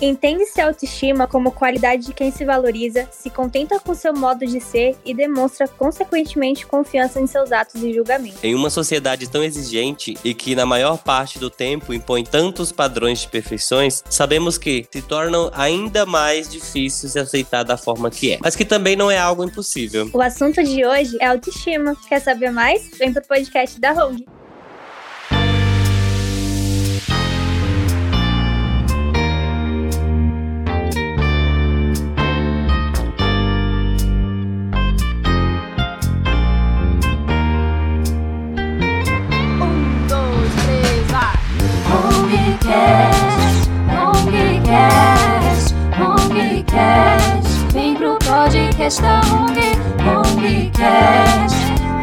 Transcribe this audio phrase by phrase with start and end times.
[0.00, 4.60] Entende-se a autoestima como qualidade de quem se valoriza, se contenta com seu modo de
[4.60, 8.42] ser e demonstra, consequentemente, confiança em seus atos e julgamentos.
[8.42, 13.20] Em uma sociedade tão exigente e que, na maior parte do tempo, impõe tantos padrões
[13.20, 18.38] de perfeições, sabemos que se tornam ainda mais difíceis se aceitar da forma que é.
[18.40, 20.10] Mas que também não é algo impossível.
[20.12, 21.96] O assunto de hoje é autoestima.
[22.08, 22.90] Quer saber mais?
[22.98, 24.35] Vem pro podcast da Hong.
[48.86, 49.48] Podcast da Hong,
[50.04, 51.56] Hongcast,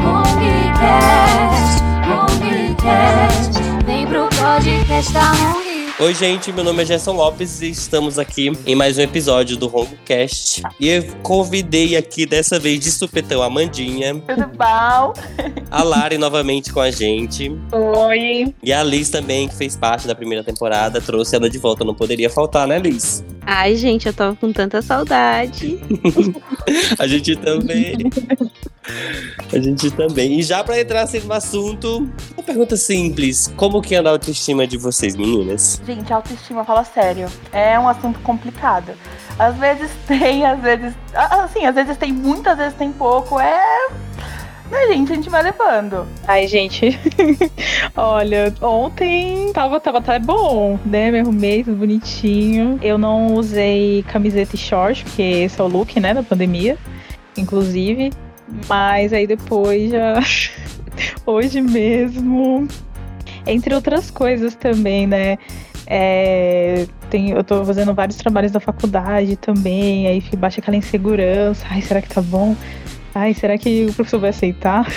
[0.03, 3.61] Hongcast, Hongcast.
[3.85, 5.72] Vem pro podcast da Hong.
[5.99, 9.67] Oi, gente, meu nome é Gerson Lopes e estamos aqui em mais um episódio do
[9.73, 10.63] Hongcast.
[10.79, 15.13] E eu convidei aqui dessa vez de supetão a Mandinha, Tudo bom?
[15.69, 17.55] a Lari novamente com a gente.
[17.71, 18.53] Oi.
[18.63, 21.85] E a Liz também, que fez parte da primeira temporada, trouxe ela de volta.
[21.85, 23.23] Não poderia faltar, né, Liz?
[23.45, 25.77] Ai, gente, eu tava com tanta saudade.
[26.97, 27.97] A gente também.
[29.51, 30.39] A gente também.
[30.39, 34.67] E já pra entrar assim no assunto, uma pergunta simples: como que anda a autoestima
[34.67, 35.81] de vocês, meninas?
[35.85, 37.29] Gente, autoestima, fala sério.
[37.51, 38.93] É um assunto complicado.
[39.39, 40.93] Às vezes tem, às vezes.
[41.13, 43.39] Assim, às vezes tem muito, às vezes tem pouco.
[43.39, 43.87] É.
[44.71, 45.11] Né, gente?
[45.11, 46.07] A gente vai levando.
[46.27, 46.99] Ai, gente.
[47.95, 51.11] Olha, ontem tava, tava até bom, né?
[51.11, 52.79] Me arrumei tudo bonitinho.
[52.81, 56.77] Eu não usei camiseta e short, porque esse é o look, né, da pandemia,
[57.37, 58.11] inclusive.
[58.67, 60.19] Mas aí depois já.
[61.25, 62.67] Hoje mesmo.
[63.45, 65.37] Entre outras coisas também, né?
[65.85, 71.65] É, tem, eu tô fazendo vários trabalhos da faculdade também, aí bate aquela insegurança.
[71.69, 72.55] Ai, será que tá bom?
[73.13, 74.87] Ai, será que o professor vai aceitar?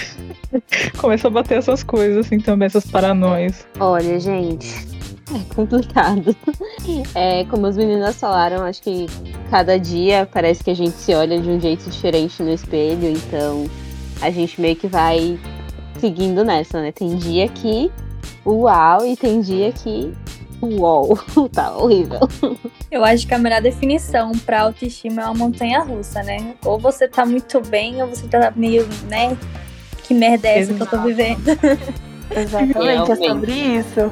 [0.97, 3.67] Começa a bater essas coisas, assim, também, essas paranoias.
[3.79, 4.96] Olha, gente,
[5.35, 6.37] é complicado.
[7.15, 9.07] É, como as meninas falaram, acho que
[9.51, 13.67] cada dia parece que a gente se olha de um jeito diferente no espelho, então
[14.21, 15.39] a gente meio que vai
[15.99, 16.93] seguindo nessa, né?
[16.93, 17.91] Tem dia que
[18.45, 20.13] uau e tem dia que
[20.63, 21.19] uau,
[21.53, 22.21] tá horrível.
[22.91, 26.55] Eu acho que a melhor definição pra autoestima é uma montanha russa, né?
[26.65, 29.37] Ou você tá muito bem, ou você tá meio, né?
[30.05, 31.09] Que merda é essa que eu tô Exato.
[31.09, 31.51] vivendo?
[32.31, 34.11] Exatamente, é sobre isso.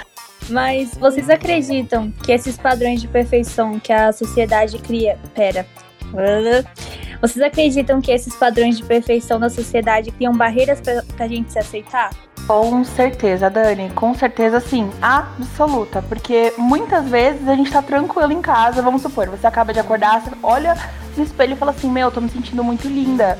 [0.48, 5.18] Mas vocês acreditam que esses padrões de perfeição que a sociedade cria.
[5.34, 5.66] Pera.
[7.20, 11.58] Vocês acreditam que esses padrões de perfeição da sociedade criam barreiras pra, pra gente se
[11.58, 12.10] aceitar?
[12.46, 13.90] Com certeza, Dani.
[13.90, 14.90] Com certeza, sim.
[15.00, 16.02] Absoluta.
[16.02, 18.82] Porque muitas vezes a gente tá tranquilo em casa.
[18.82, 20.76] Vamos supor, você acaba de acordar, olha
[21.16, 23.38] no espelho e fala assim: Meu, tô me sentindo muito linda.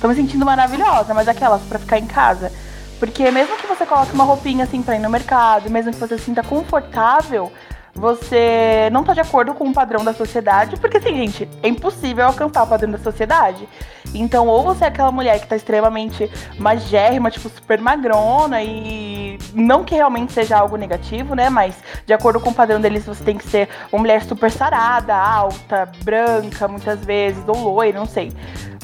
[0.00, 1.12] Tô me sentindo maravilhosa.
[1.12, 2.50] Mas aquelas pra ficar em casa.
[2.98, 6.16] Porque mesmo que você coloque uma roupinha assim pra ir no mercado, mesmo que você
[6.16, 7.52] se sinta confortável,
[7.96, 12.26] você não tá de acordo com o padrão da sociedade, porque assim, gente, é impossível
[12.26, 13.66] alcançar o padrão da sociedade.
[14.14, 19.82] Então, ou você é aquela mulher que tá extremamente magérrima, tipo, super magrona, e não
[19.84, 21.50] que realmente seja algo negativo, né?
[21.50, 21.74] Mas
[22.04, 25.90] de acordo com o padrão deles, você tem que ser uma mulher super sarada, alta,
[26.04, 28.32] branca, muitas vezes, ou loira, não sei.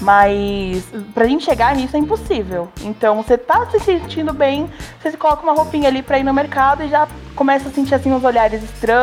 [0.01, 0.85] Mas
[1.15, 2.69] pra gente chegar nisso é impossível.
[2.83, 4.69] Então, você tá se sentindo bem,
[5.01, 7.07] você se coloca uma roupinha ali pra ir no mercado e já
[7.37, 9.02] começa a sentir assim uns olhares estranhos.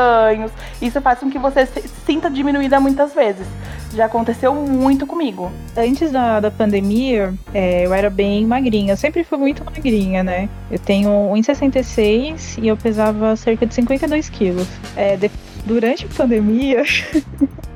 [0.81, 3.45] Isso faz com que você se sinta diminuída muitas vezes.
[3.93, 5.51] Já aconteceu muito comigo.
[5.75, 8.93] Antes da, da pandemia, é, eu era bem magrinha.
[8.93, 10.47] Eu sempre fui muito magrinha, né?
[10.69, 14.67] Eu tenho 1,66 e eu pesava cerca de 52 quilos.
[14.95, 15.31] É, de-
[15.65, 16.83] durante a pandemia,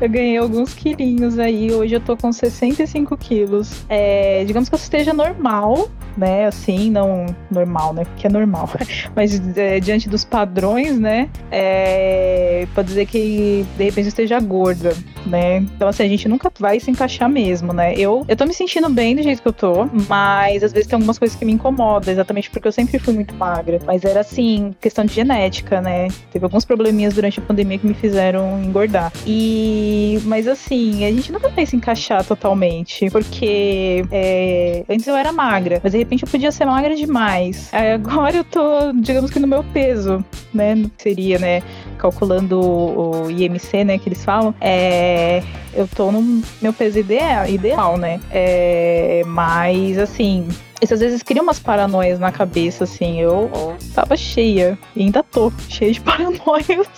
[0.00, 1.72] eu ganhei alguns quilinhos aí.
[1.72, 3.84] Hoje eu tô com 65 quilos.
[3.88, 6.46] É, digamos que eu esteja normal, né?
[6.46, 8.04] Assim, não normal, né?
[8.16, 8.68] Que é normal.
[9.14, 11.28] Mas é, diante dos padrões, né?
[11.50, 14.96] É, pode dizer que de repente eu esteja gorda,
[15.26, 15.58] né?
[15.58, 17.94] Então, assim, a gente nunca vai se encaixar mesmo, né?
[17.94, 20.96] Eu, eu tô me sentindo bem do jeito que eu tô, mas às vezes tem
[20.96, 23.78] algumas coisas que me incomodam, exatamente porque eu sempre fui muito magra.
[23.86, 26.08] Mas era assim, questão de genética, né?
[26.32, 29.12] Teve alguns probleminhas durante a pandemia que me fizeram engordar.
[29.26, 35.32] E, mas assim, a gente nunca vai se encaixar totalmente, porque é, antes eu era
[35.32, 37.70] magra, mas de repente eu podia ser magra demais.
[37.72, 40.74] Agora eu tô, digamos que no meu peso, né?
[40.98, 41.62] Seria, né?
[42.00, 43.98] Calculando o, o IMC, né?
[43.98, 44.54] Que eles falam.
[44.60, 45.42] É,
[45.74, 48.20] eu tô no meu peso ideal, ideal né?
[48.30, 50.48] É, mas, assim,
[50.80, 53.20] isso às vezes cria umas paranoias na cabeça, assim.
[53.20, 53.50] Eu
[53.94, 56.88] tava cheia, e ainda tô cheia de paranoias.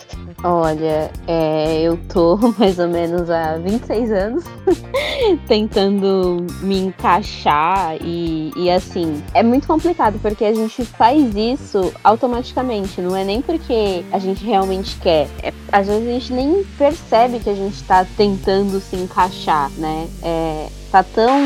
[0.45, 4.45] Olha, é, eu tô mais ou menos há 26 anos
[5.47, 13.01] tentando me encaixar e, e assim, é muito complicado porque a gente faz isso automaticamente,
[13.01, 15.29] não é nem porque a gente realmente quer.
[15.43, 20.09] É, às vezes a gente nem percebe que a gente tá tentando se encaixar, né?
[20.23, 21.41] É, tá tão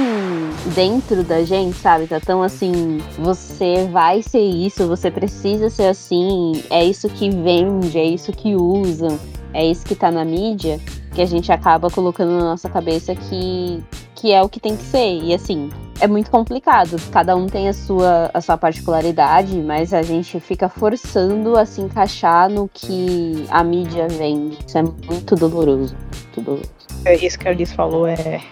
[0.75, 2.09] dentro da gente, sabe?
[2.09, 7.97] Tá tão assim, você vai ser isso, você precisa ser assim, é isso que vende,
[7.97, 9.17] é isso que usam,
[9.55, 10.81] é isso que tá na mídia,
[11.15, 13.85] que a gente acaba colocando na nossa cabeça que,
[14.17, 15.23] que é o que tem que ser.
[15.23, 15.71] E assim,
[16.01, 16.97] é muito complicado.
[17.13, 21.81] Cada um tem a sua, a sua particularidade, mas a gente fica forçando a se
[21.81, 24.59] encaixar no que a mídia vende.
[24.67, 25.95] Isso é muito doloroso.
[26.25, 26.71] Muito doloroso.
[27.05, 28.43] É isso que a Alice falou, é.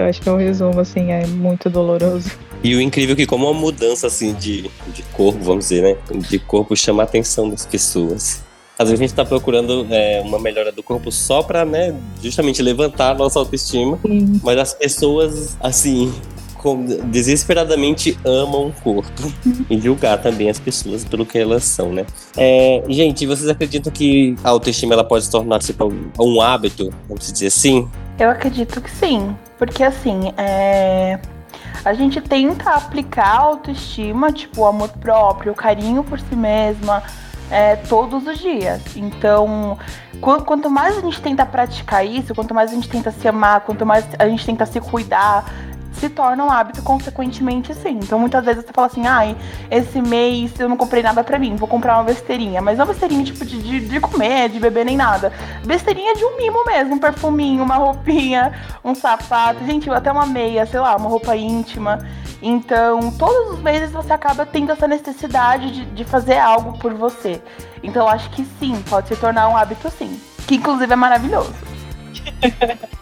[0.00, 2.30] Eu acho que é um resumo, assim, é muito doloroso.
[2.62, 6.18] E o incrível é que como uma mudança assim de, de corpo, vamos dizer, né?
[6.28, 8.42] De corpo chama a atenção das pessoas.
[8.78, 12.62] Às vezes a gente tá procurando é, uma melhora do corpo só pra, né, justamente
[12.62, 13.98] levantar a nossa autoestima.
[14.06, 14.40] Sim.
[14.42, 16.10] Mas as pessoas, assim,
[16.54, 19.10] com- desesperadamente amam o corpo.
[19.68, 22.06] e julgar também as pessoas pelo que elas são, né?
[22.36, 27.30] É, gente, vocês acreditam que a autoestima ela pode se tornar tipo, um hábito, vamos
[27.30, 27.86] dizer assim?
[28.18, 29.34] Eu acredito que sim.
[29.60, 31.18] Porque assim, é...
[31.84, 37.02] a gente tenta aplicar a autoestima, tipo, o amor próprio, o carinho por si mesma,
[37.50, 38.96] é, todos os dias.
[38.96, 39.76] Então,
[40.18, 43.60] qu- quanto mais a gente tenta praticar isso, quanto mais a gente tenta se amar,
[43.60, 45.44] quanto mais a gente tenta se cuidar,
[45.92, 47.98] se torna um hábito consequentemente sim.
[48.02, 49.36] Então muitas vezes você fala assim, ai,
[49.70, 52.60] esse mês eu não comprei nada pra mim, vou comprar uma besteirinha.
[52.60, 55.32] Mas não besteirinha tipo de, de, de comer, de beber nem nada.
[55.64, 58.52] Besteirinha de um mimo mesmo, um perfuminho, uma roupinha,
[58.84, 61.98] um sapato, gente, até uma meia, sei lá, uma roupa íntima.
[62.42, 67.42] Então, todos os meses você acaba tendo essa necessidade de, de fazer algo por você.
[67.82, 70.18] Então, eu acho que sim, pode se tornar um hábito sim.
[70.46, 71.54] Que inclusive é maravilhoso.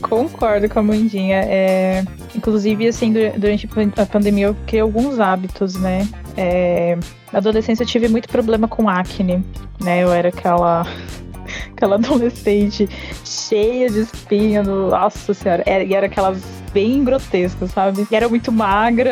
[0.00, 1.42] Concordo com a Mandinha.
[1.44, 2.04] É,
[2.34, 6.08] inclusive, assim, du- durante a pandemia eu criei alguns hábitos, né?
[6.36, 6.96] É,
[7.32, 9.44] na adolescência eu tive muito problema com acne,
[9.82, 10.02] né?
[10.02, 10.86] Eu era aquela,
[11.74, 12.88] aquela adolescente
[13.24, 16.42] cheia de espinha, no, nossa senhora, era, e era aquelas
[16.76, 18.06] bem grotescas, sabe?
[18.10, 19.10] E era muito magra,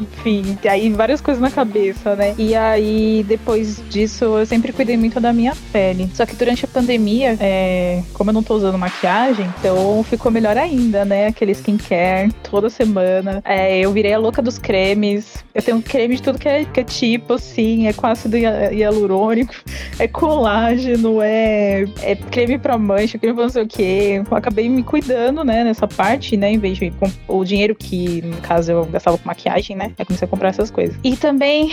[0.00, 2.34] enfim, e aí várias coisas na cabeça, né?
[2.38, 6.08] E aí, depois disso, eu sempre cuidei muito da minha pele.
[6.14, 10.56] Só que durante a pandemia, é, como eu não tô usando maquiagem, então ficou melhor
[10.56, 11.26] ainda, né?
[11.26, 13.42] Aquele skincare toda semana.
[13.44, 15.44] É, eu virei a louca dos cremes.
[15.54, 18.72] Eu tenho creme de tudo que é, que é tipo, assim, é com ácido hia-
[18.72, 19.54] hialurônico,
[19.98, 24.22] é colágeno, é, é creme pra mancha, creme pra não sei o quê.
[24.30, 26.85] Eu acabei me cuidando, né, nessa parte, né, em vez de
[27.28, 30.70] o dinheiro que, no caso, eu gastava com maquiagem, né, eu comecei a comprar essas
[30.70, 30.96] coisas.
[31.02, 31.72] E também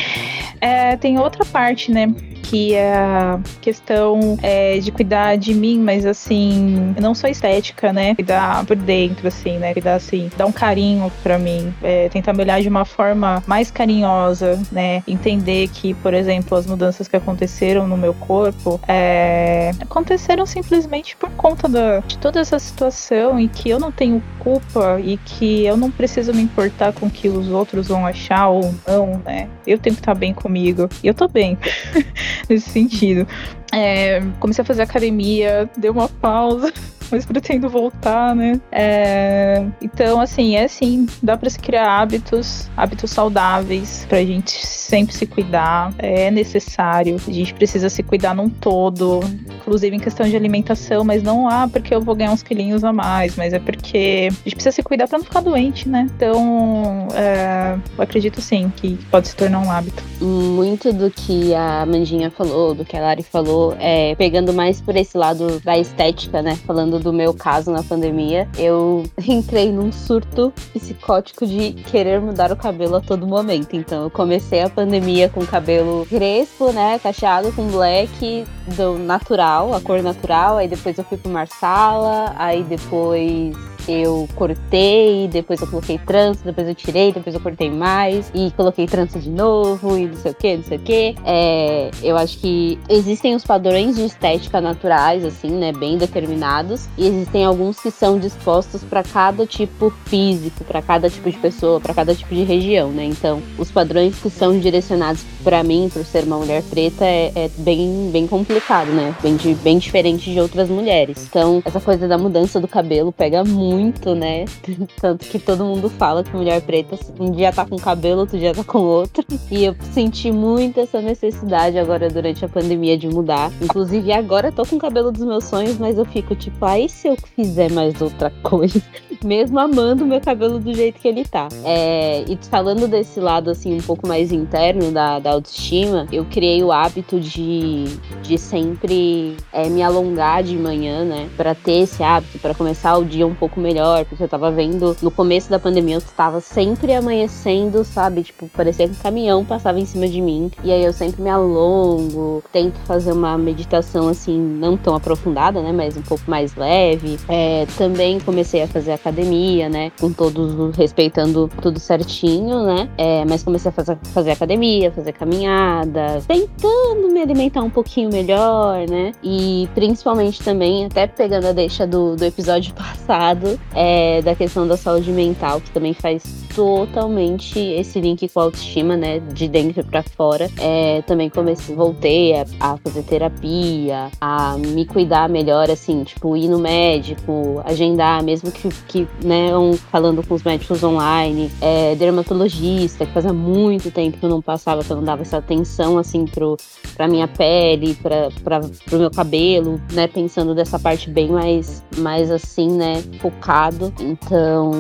[0.60, 2.13] é, tem outra parte, né,
[2.54, 8.13] que é a questão é, de cuidar de mim, mas assim, não só estética, né?
[8.13, 9.74] Cuidar por dentro, assim, né?
[9.74, 13.71] Cuidar assim, dar um carinho pra mim, é, tentar me olhar de uma forma mais
[13.71, 15.01] carinhosa, né?
[15.07, 21.31] Entender que, por exemplo, as mudanças que aconteceram no meu corpo é, aconteceram simplesmente por
[21.31, 25.75] conta da, de toda essa situação e que eu não tenho culpa e que eu
[25.75, 29.50] não preciso me importar com o que os outros vão achar ou não, né?
[29.65, 30.89] Eu tenho que estar bem comigo.
[31.03, 31.57] E eu tô bem
[32.50, 33.27] nesse sentido.
[33.71, 36.71] É, comecei a fazer academia, dei uma pausa,
[37.13, 38.60] mas pretendo voltar, né?
[38.72, 45.13] É, então, assim, é assim, dá pra se criar hábitos, hábitos saudáveis, pra gente sempre
[45.13, 47.17] se cuidar, é necessário.
[47.27, 49.20] A gente precisa se cuidar num todo,
[49.58, 52.91] inclusive em questão de alimentação, mas não ah, porque eu vou ganhar uns quilinhos a
[52.91, 56.10] mais, mas é porque a gente precisa se cuidar pra não ficar doente, né?
[56.15, 60.03] Então, é, eu acredito sim que pode se tornar um hábito.
[60.20, 64.96] Muito do que a Mandinha falou, do que a Lari falou, é pegando mais por
[64.96, 66.55] esse lado da estética, né?
[66.65, 72.55] Falando do meu caso na pandemia, eu entrei num surto psicótico de querer mudar o
[72.55, 73.75] cabelo a todo momento.
[73.75, 76.98] Então eu comecei a pandemia com cabelo crespo, né?
[77.00, 78.45] Cacheado com black
[78.75, 80.57] do natural, a cor natural.
[80.57, 83.55] Aí depois eu fui pro Marsala, aí depois
[83.88, 88.86] eu cortei, depois eu coloquei trança, depois eu tirei, depois eu cortei mais e coloquei
[88.88, 91.16] trança de novo e não sei o que, não sei o que.
[91.25, 97.08] É, eu acho que existem os padrões de estética naturais, assim, né, bem determinados, e
[97.08, 101.94] existem alguns que são dispostos para cada tipo físico, para cada tipo de pessoa, para
[101.94, 103.06] cada tipo de região, né?
[103.06, 107.50] Então, os padrões que são direcionados para mim, por ser uma mulher preta, é, é
[107.58, 109.16] bem, bem complicado, né?
[109.22, 111.28] Bem, bem diferente de outras mulheres.
[111.30, 114.46] Então, essa coisa da mudança do cabelo pega muito muito, né?
[115.01, 118.53] Tanto que todo mundo fala que mulher preta um dia tá com cabelo, outro dia
[118.53, 119.25] tá com outro.
[119.50, 123.51] E eu senti muito essa necessidade agora durante a pandemia de mudar.
[123.62, 127.08] Inclusive, agora tô com o cabelo dos meus sonhos, mas eu fico tipo, aí se
[127.08, 128.82] eu fizer mais outra coisa?
[129.24, 131.48] Mesmo amando o meu cabelo do jeito que ele tá.
[131.63, 136.63] É, e falando desse lado, assim, um pouco mais interno da, da autoestima, eu criei
[136.63, 137.86] o hábito de,
[138.22, 141.30] de sempre é, me alongar de manhã, né?
[141.38, 144.96] Pra ter esse hábito, para começar o dia um pouco melhor, porque eu tava vendo
[145.01, 148.24] no começo da pandemia, eu tava sempre amanhecendo, sabe?
[148.24, 150.51] Tipo, parecia que um caminhão passava em cima de mim.
[150.63, 155.72] E aí eu sempre me alongo, tento fazer uma meditação, assim, não tão aprofundada, né?
[155.72, 157.17] Mas um pouco mais leve.
[157.27, 159.91] É, também comecei a fazer academia, né?
[160.00, 162.89] Com todos respeitando tudo certinho, né?
[162.98, 168.88] É, mas comecei a fazer, fazer academia, fazer caminhada, tentando me alimentar um pouquinho melhor,
[168.89, 169.13] né?
[169.24, 174.77] E principalmente também, até pegando a deixa do, do episódio passado, é, da questão da
[174.77, 176.24] saúde mental, que também faz
[176.55, 179.19] totalmente esse link com a autoestima, né?
[179.19, 180.50] De dentro para fora.
[180.60, 186.48] É, também comecei, voltei a, a, fazer terapia, a me cuidar melhor, assim, tipo, ir
[186.48, 193.05] no médico, agendar, mesmo que, que né, um, falando com os médicos online, é, dermatologista,
[193.05, 196.25] que fazia muito tempo que eu não passava, que eu não dava essa atenção, assim,
[196.25, 196.57] pro,
[196.95, 200.07] pra minha pele, pra, pra, pro meu cabelo, né?
[200.07, 203.03] Pensando dessa parte bem mais, mais assim, né?
[203.19, 203.93] Focado.
[204.00, 204.72] Então,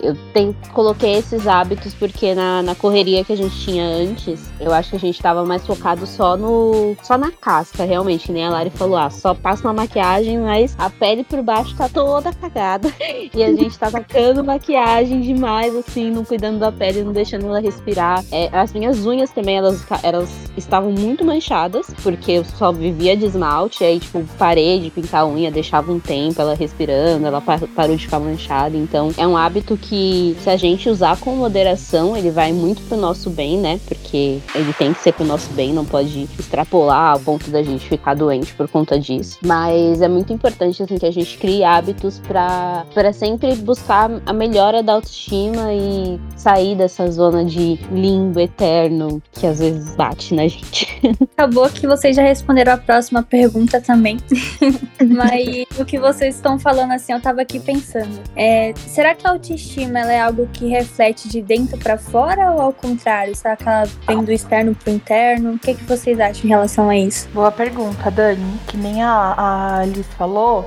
[0.00, 4.72] eu tenho, coloquei esses hábitos porque na, na correria que a gente tinha antes, eu
[4.72, 6.96] acho que a gente tava mais focado só no.
[7.02, 8.46] só na casca, realmente, né?
[8.46, 12.32] A Lari falou, ah, só passa uma maquiagem, mas a pele por baixo tá toda
[12.32, 12.92] cagada.
[13.34, 17.60] E a gente tá tacando maquiagem demais, assim, não cuidando da pele, não deixando ela
[17.60, 18.24] respirar.
[18.32, 23.26] É, as minhas unhas também, elas, elas estavam muito manchadas, porque eu só vivia de
[23.26, 27.96] esmalte, aí, tipo, parei de pintar a unha, deixava um tempo ela respirando, ela parou
[27.96, 28.76] de ficar manchada.
[28.76, 32.96] Então, é um hábito que, se a gente usar com moderação, ele vai muito pro
[32.96, 33.78] nosso bem, né?
[33.86, 37.86] Porque ele tem que ser pro nosso bem, não pode extrapolar ao ponto da gente
[37.86, 39.38] ficar doente por conta disso.
[39.44, 44.82] Mas é muito importante, assim, que a gente crie hábitos para sempre buscar a melhora
[44.82, 50.88] da autoestima e sair dessa zona de limbo eterno que às vezes bate na gente.
[51.36, 54.16] Acabou que vocês já responderam a próxima pergunta também.
[55.06, 58.18] Mas o que vocês estão falando assim, eu tava aqui pensando.
[58.34, 62.72] É, será que a autoestima é algo que reflete de dentro para fora ou ao
[62.72, 63.34] contrário?
[63.34, 65.54] Será que ela vem do externo pro interno?
[65.54, 67.28] O que, que vocês acham em relação a isso?
[67.34, 68.58] Boa pergunta, Dani.
[68.68, 70.66] Que nem a, a Alice falou,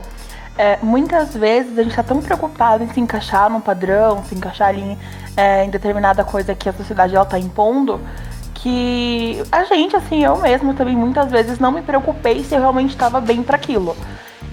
[0.58, 4.70] é, muitas vezes a gente tá tão preocupado em se encaixar num padrão, se encaixar
[4.70, 4.98] ali,
[5.36, 8.00] é, em determinada coisa que a sociedade ela tá impondo,
[8.54, 12.90] que a gente, assim, eu mesma também muitas vezes não me preocupei se eu realmente
[12.90, 13.96] estava bem para aquilo.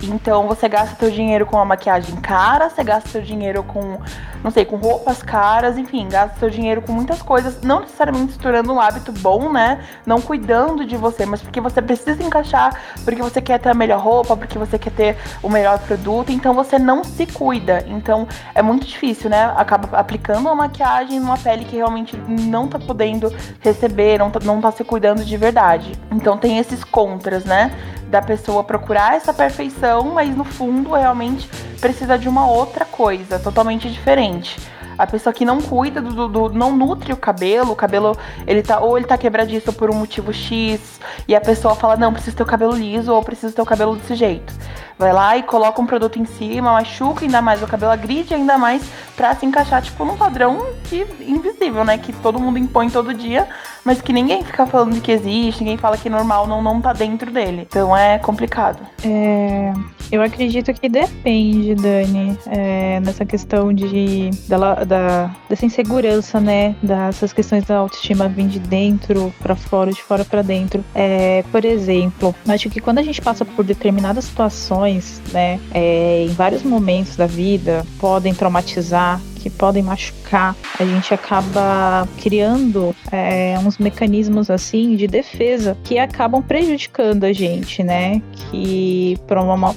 [0.02, 3.98] Então você gasta seu dinheiro com uma maquiagem cara, você gasta seu dinheiro com,
[4.42, 8.38] não sei, com roupas caras, enfim, gasta seu dinheiro com muitas coisas, não necessariamente se
[8.38, 9.80] tornando um hábito bom, né?
[10.04, 14.00] Não cuidando de você, mas porque você precisa encaixar, porque você quer ter a melhor
[14.00, 17.84] roupa, porque você quer ter o melhor produto, então você não se cuida.
[17.86, 19.52] Então é muito difícil, né?
[19.56, 24.60] Acaba aplicando uma maquiagem numa pele que realmente não tá podendo receber, não tá, não
[24.60, 25.92] tá se cuidando de verdade.
[26.10, 27.72] Então tem esses contras, né?
[28.08, 31.48] Da pessoa procurar essa perfeição, mas no fundo realmente
[31.80, 34.56] precisa de uma outra coisa, totalmente diferente.
[34.98, 38.80] A pessoa que não cuida do, do, não nutre o cabelo, o cabelo ele tá
[38.80, 40.98] ou ele tá quebradiço por um motivo X,
[41.28, 43.96] e a pessoa fala: "Não, preciso ter o cabelo liso ou preciso ter o cabelo
[43.96, 44.54] desse jeito".
[44.98, 48.56] Vai lá e coloca um produto em cima, machuca ainda mais o cabelo, agride ainda
[48.56, 48.82] mais
[49.14, 53.46] para se encaixar tipo num padrão que invisível, né, que todo mundo impõe todo dia,
[53.84, 56.80] mas que ninguém fica falando de que existe, ninguém fala que é normal, não não
[56.80, 57.66] tá dentro dele.
[57.68, 58.78] Então é complicado.
[59.04, 59.72] É,
[60.10, 66.76] eu acredito que depende, Dani, é, nessa questão de dela, da, dessa insegurança, né?
[66.82, 70.84] Dessas questões da autoestima vir de dentro para fora, de fora para dentro.
[70.94, 74.85] É, por exemplo, acho que quando a gente passa por determinadas situações,
[75.32, 75.60] né?
[75.72, 82.92] É, em vários momentos da vida, podem traumatizar que podem machucar, a gente acaba criando
[83.12, 88.20] é, uns mecanismos assim de defesa que acabam prejudicando a gente, né?
[88.32, 89.16] Que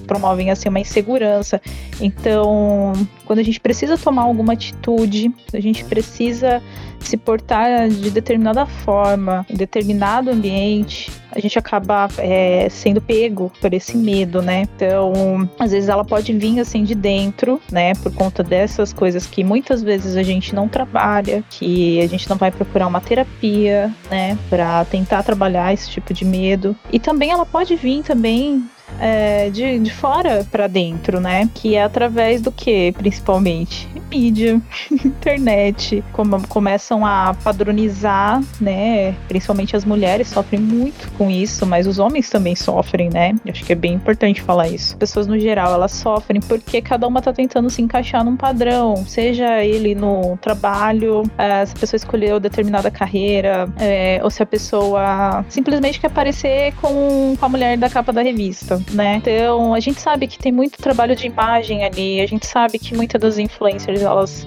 [0.08, 1.62] promovem assim uma insegurança.
[2.02, 2.94] Então,
[3.26, 6.64] quando a gente precisa tomar alguma atitude, a gente precisa
[7.00, 13.74] se portar de determinada forma, em determinado ambiente, a gente acaba é, sendo pego por
[13.74, 14.68] esse medo, né?
[14.76, 17.94] Então, às vezes ela pode vir assim de dentro, né?
[17.96, 22.38] Por conta dessas coisas que muitas vezes a gente não trabalha, que a gente não
[22.38, 24.38] vai procurar uma terapia, né?
[24.50, 26.76] Para tentar trabalhar esse tipo de medo.
[26.92, 28.64] E também ela pode vir também
[29.00, 31.50] é, de, de fora para dentro, né?
[31.54, 33.88] Que é através do que, principalmente?
[34.10, 39.16] Mídia, internet, como, começam a padronizar, né?
[39.28, 43.34] Principalmente as mulheres sofrem muito com isso, mas os homens também sofrem, né?
[43.46, 44.98] Eu acho que é bem importante falar isso.
[44.98, 49.64] Pessoas no geral, elas sofrem porque cada uma tá tentando se encaixar num padrão, seja
[49.64, 55.46] ele no trabalho, é, se a pessoa escolheu determinada carreira, é, ou se a pessoa
[55.50, 59.16] simplesmente quer parecer com, com a mulher da capa da revista né?
[59.16, 62.96] Então, a gente sabe que tem muito trabalho de imagem ali, a gente sabe que
[62.96, 64.46] muitas das influencers elas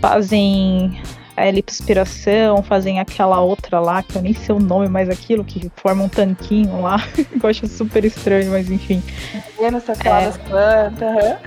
[0.00, 1.00] fazem
[1.36, 5.70] a lipoaspiração, fazem aquela outra lá, que eu nem sei o nome, mas aquilo que
[5.76, 6.96] forma um tanquinho lá.
[7.42, 9.02] eu acho super estranho, mas enfim.
[9.58, 10.48] Essa é.
[10.48, 11.38] plantas,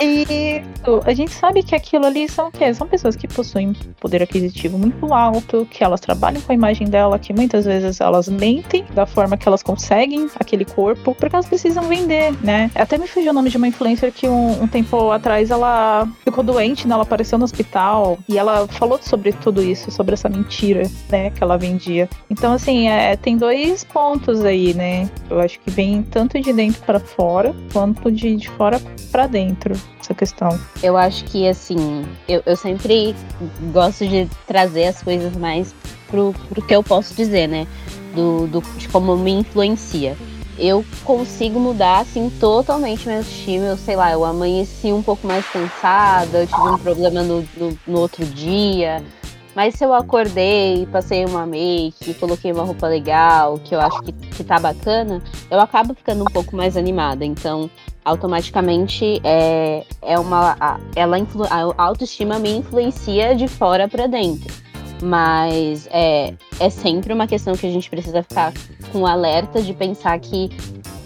[0.00, 1.02] isso.
[1.04, 2.72] A gente sabe que aquilo ali são o quê?
[2.72, 7.18] São pessoas que possuem poder aquisitivo muito alto, que elas trabalham com a imagem dela,
[7.18, 11.84] que muitas vezes elas mentem da forma que elas conseguem aquele corpo, porque elas precisam
[11.84, 12.70] vender, né?
[12.74, 16.42] Até me fugiu o nome de uma influencer que um, um tempo atrás ela ficou
[16.42, 16.94] doente, né?
[16.94, 21.30] Ela apareceu no hospital e ela falou sobre tudo isso, sobre essa mentira, né?
[21.30, 22.08] Que ela vendia.
[22.30, 25.08] Então, assim, é, tem dois pontos aí, né?
[25.28, 28.80] Eu acho que vem tanto de dentro para fora, quanto de, de fora
[29.10, 29.65] para dentro
[30.00, 30.58] essa questão.
[30.82, 33.14] Eu acho que, assim, eu, eu sempre
[33.72, 35.74] gosto de trazer as coisas mais
[36.08, 37.66] pro, pro que eu posso dizer, né?
[38.14, 40.16] Do, do, de como me influencia.
[40.58, 43.66] Eu consigo mudar, assim, totalmente meu autoestima.
[43.66, 47.78] Eu sei lá, eu amanheci um pouco mais cansada, eu tive um problema no, no,
[47.86, 49.02] no outro dia.
[49.56, 54.12] Mas se eu acordei, passei uma make, coloquei uma roupa legal, que eu acho que,
[54.12, 57.24] que tá bacana, eu acabo ficando um pouco mais animada.
[57.24, 57.70] Então,
[58.06, 60.56] automaticamente é, é uma.
[60.60, 64.54] A, ela influ, a autoestima me influencia de fora para dentro.
[65.02, 68.54] Mas é, é sempre uma questão que a gente precisa ficar
[68.92, 70.50] com alerta de pensar que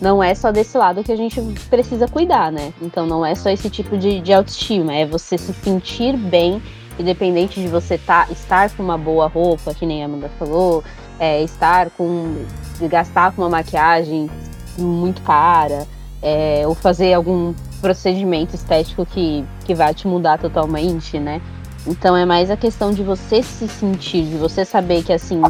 [0.01, 2.73] não é só desse lado que a gente precisa cuidar, né?
[2.81, 6.63] Então não é só esse tipo de, de autoestima, é você se sentir bem,
[6.99, 10.85] independente de você tá, estar com uma boa roupa, que nem a Amanda falou,
[11.19, 12.45] é, estar com.
[12.83, 14.31] gastar com uma maquiagem
[14.79, 15.87] muito cara
[16.23, 21.41] é, ou fazer algum procedimento estético que, que vai te mudar totalmente, né?
[21.87, 25.41] Então é mais a questão de você se sentir, de você saber que assim,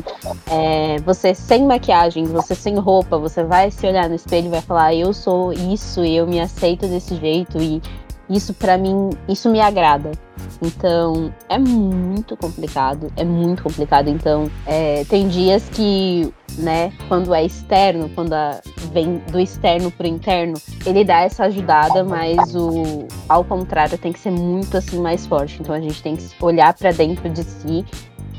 [0.49, 4.61] é, você sem maquiagem, você sem roupa, você vai se olhar no espelho e vai
[4.61, 7.83] falar, eu sou isso eu me aceito desse jeito e
[8.31, 10.13] isso para mim, isso me agrada.
[10.63, 14.09] Então é muito complicado, é muito complicado.
[14.09, 18.61] Então é, tem dias que, né, quando é externo, quando a,
[18.93, 20.55] vem do externo pro interno,
[20.87, 25.59] ele dá essa ajudada, mas o ao contrário tem que ser muito assim mais forte.
[25.61, 27.85] Então a gente tem que olhar para dentro de si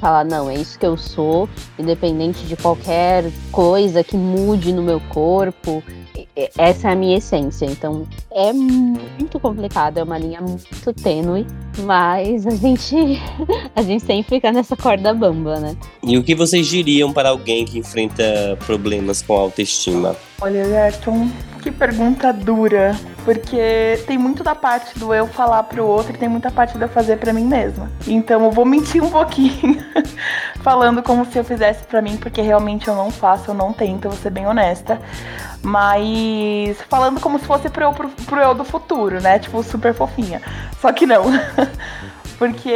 [0.02, 5.00] falar, não, é isso que eu sou, independente de qualquer coisa que mude no meu
[5.00, 5.84] corpo,
[6.58, 7.66] essa é a minha essência.
[7.66, 11.46] Então é muito complicado, é uma linha muito tênue,
[11.80, 12.96] mas a gente
[13.76, 15.76] a gente sempre fica nessa corda bamba, né?
[16.04, 20.16] E o que vocês diriam para alguém que enfrenta problemas com autoestima?
[20.42, 21.30] Olha, Ayrton,
[21.62, 26.28] que pergunta dura, porque tem muito da parte do eu falar pro outro e tem
[26.28, 27.92] muita parte de eu fazer para mim mesma.
[28.08, 29.78] Então eu vou mentir um pouquinho,
[30.62, 34.06] falando como se eu fizesse para mim, porque realmente eu não faço, eu não tento,
[34.06, 35.00] eu vou ser bem honesta.
[35.64, 39.40] Mas falando como se fosse pro pro, pro eu do futuro, né?
[39.40, 40.42] Tipo, super fofinha.
[40.80, 41.26] Só que não.
[42.42, 42.74] porque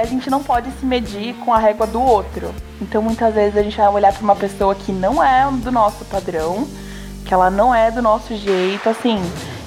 [0.00, 2.54] a gente não pode se medir com a régua do outro.
[2.80, 6.04] Então muitas vezes a gente vai olhar para uma pessoa que não é do nosso
[6.04, 6.68] padrão,
[7.24, 9.20] que ela não é do nosso jeito, assim,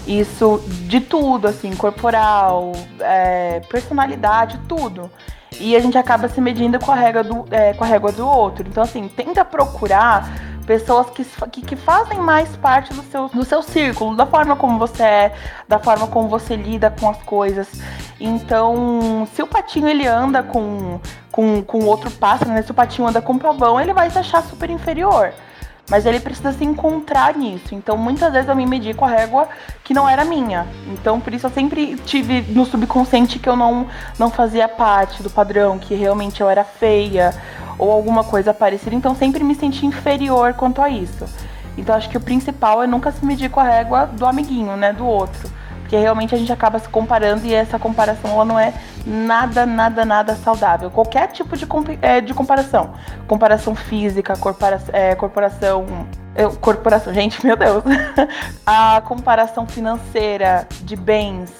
[0.07, 5.11] isso de tudo, assim, corporal, é, personalidade, tudo.
[5.59, 8.25] E a gente acaba se medindo com a régua do, é, com a régua do
[8.25, 8.65] outro.
[8.67, 10.31] Então, assim, tenta procurar
[10.65, 14.77] pessoas que, que, que, fazem mais parte do seu, do seu círculo, da forma como
[14.77, 15.35] você é,
[15.67, 17.67] da forma como você lida com as coisas.
[18.19, 20.99] Então, se o patinho ele anda com,
[21.31, 22.61] com, com outro pássaro, né?
[22.61, 25.33] se o patinho anda com pavão, ele vai se achar super inferior.
[25.89, 27.75] Mas ele precisa se encontrar nisso.
[27.75, 29.49] Então, muitas vezes eu me medi com a régua
[29.83, 30.65] que não era minha.
[30.87, 35.29] Então, por isso eu sempre tive no subconsciente que eu não, não fazia parte do
[35.29, 37.33] padrão, que realmente eu era feia
[37.77, 38.95] ou alguma coisa parecida.
[38.95, 41.25] Então, sempre me senti inferior quanto a isso.
[41.77, 44.93] Então, acho que o principal é nunca se medir com a régua do amiguinho, né?
[44.93, 45.49] Do outro.
[45.91, 48.73] Porque realmente a gente acaba se comparando e essa comparação ela não é
[49.05, 50.89] nada, nada, nada saudável.
[50.89, 51.67] Qualquer tipo de,
[52.01, 52.93] é, de comparação.
[53.27, 56.07] Comparação física, corpora, é, corporação.
[56.33, 57.83] Eu, corporação, gente, meu Deus.
[58.65, 61.51] a comparação financeira de bens.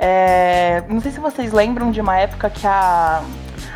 [0.00, 3.22] É, não sei se vocês lembram de uma época que a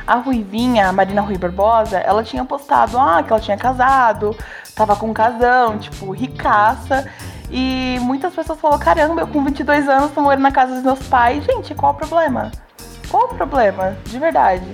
[0.06, 4.36] a Ruivinha, a Marina Rui Barbosa, ela tinha postado ah, que ela tinha casado,
[4.74, 7.10] tava com um casão, tipo, ricaça.
[7.50, 11.02] E muitas pessoas falaram: caramba, eu com 22 anos tô morando na casa dos meus
[11.08, 11.44] pais.
[11.44, 12.50] Gente, qual o problema?
[13.08, 13.96] Qual o problema?
[14.04, 14.66] De verdade.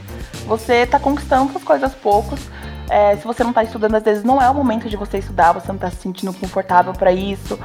[0.47, 2.40] Você tá conquistando as coisas poucos.
[2.88, 5.53] É, se você não tá estudando, às vezes não é o momento de você estudar,
[5.53, 7.57] você não tá se sentindo confortável para isso,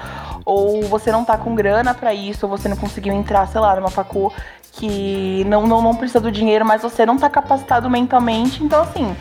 [0.45, 3.75] ou você não tá com grana para isso, ou você não conseguiu entrar, sei lá,
[3.75, 4.31] numa facu
[4.75, 8.63] que não, não, não precisa do dinheiro, mas você não tá capacitado mentalmente.
[8.63, 9.15] Então, assim,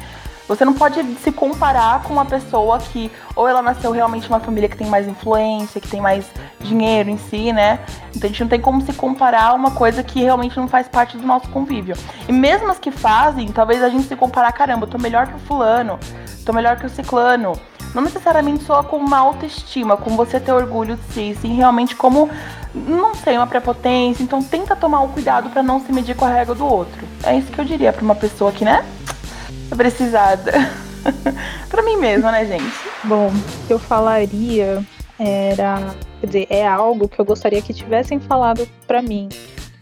[0.46, 4.68] você não pode se comparar com uma pessoa que ou ela nasceu realmente numa família
[4.68, 6.26] que tem mais influência, que tem mais
[6.60, 7.80] dinheiro em si, né?
[8.14, 10.86] Então a gente não tem como se comparar a uma coisa que realmente não faz
[10.86, 11.96] parte do nosso convívio.
[12.28, 15.34] E mesmo as que fazem, talvez a gente se comparar, caramba, eu tô melhor que
[15.34, 15.98] o fulano,
[16.44, 17.52] tô melhor que o ciclano.
[17.94, 22.28] Não necessariamente só com uma autoestima, com você ter orgulho de si, sim realmente como
[22.74, 24.22] não sei, uma prepotência.
[24.22, 27.06] Então tenta tomar um cuidado para não se medir com a régua do outro.
[27.22, 28.84] É isso que eu diria para uma pessoa que, né?
[29.70, 30.52] É precisada.
[31.70, 32.74] para mim mesma, né, gente?
[33.04, 34.84] Bom, o eu falaria
[35.18, 39.28] era, quer dizer, é algo que eu gostaria que tivessem falado para mim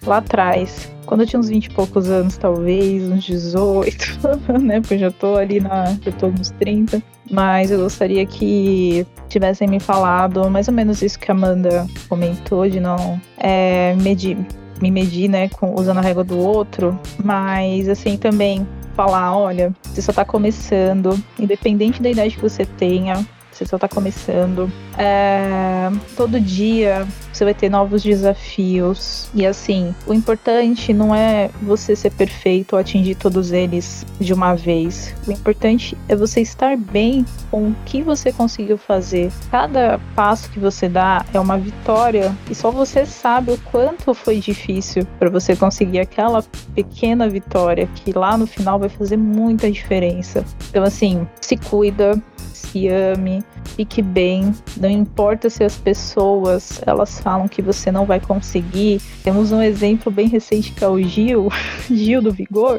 [0.07, 3.97] lá atrás, quando eu tinha uns 20 e poucos anos, talvez, uns 18,
[4.61, 4.81] né?
[4.81, 5.97] Porque eu já tô ali na.
[6.05, 7.03] Eu tô nos 30.
[7.31, 12.69] Mas eu gostaria que tivessem me falado mais ou menos isso que a Amanda comentou,
[12.69, 14.37] de não é, medir,
[14.81, 16.99] me medir, né, com, usando a régua do outro.
[17.23, 23.27] Mas assim também falar, olha, você só tá começando, independente da idade que você tenha,
[23.53, 24.71] você só tá começando.
[24.99, 29.29] É, todo dia você vai ter novos desafios.
[29.35, 34.55] E assim, o importante não é você ser perfeito ou atingir todos eles de uma
[34.55, 35.15] vez.
[35.27, 39.31] O importante é você estar bem com o que você conseguiu fazer.
[39.51, 44.41] Cada passo que você dá é uma vitória e só você sabe o quanto foi
[44.41, 46.43] difícil para você conseguir aquela
[46.75, 50.45] pequena vitória que lá no final vai fazer muita diferença.
[50.71, 52.21] Então assim, se cuida,
[52.63, 53.45] se ame,
[53.77, 54.55] fique bem.
[54.77, 59.01] Não importa se as pessoas elas falam que você não vai conseguir.
[59.23, 61.49] Temos um exemplo bem recente que é o Gil,
[61.91, 62.79] Gil do Vigor,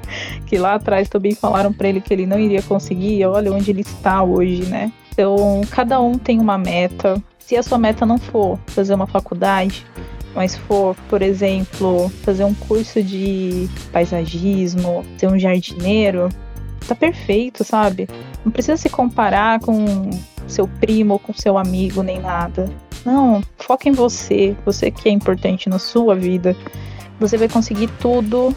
[0.46, 3.24] que lá atrás também falaram para ele que ele não iria conseguir.
[3.26, 4.92] Olha onde ele está hoje, né?
[5.12, 7.22] Então, cada um tem uma meta.
[7.38, 9.86] Se a sua meta não for fazer uma faculdade,
[10.34, 16.28] mas for, por exemplo, fazer um curso de paisagismo, ser um jardineiro,
[16.86, 18.08] tá perfeito, sabe?
[18.44, 20.10] Não precisa se comparar com
[20.46, 22.70] seu primo ou com seu amigo nem nada.
[23.04, 26.56] Não, foca em você, você que é importante na sua vida.
[27.20, 28.54] Você vai conseguir tudo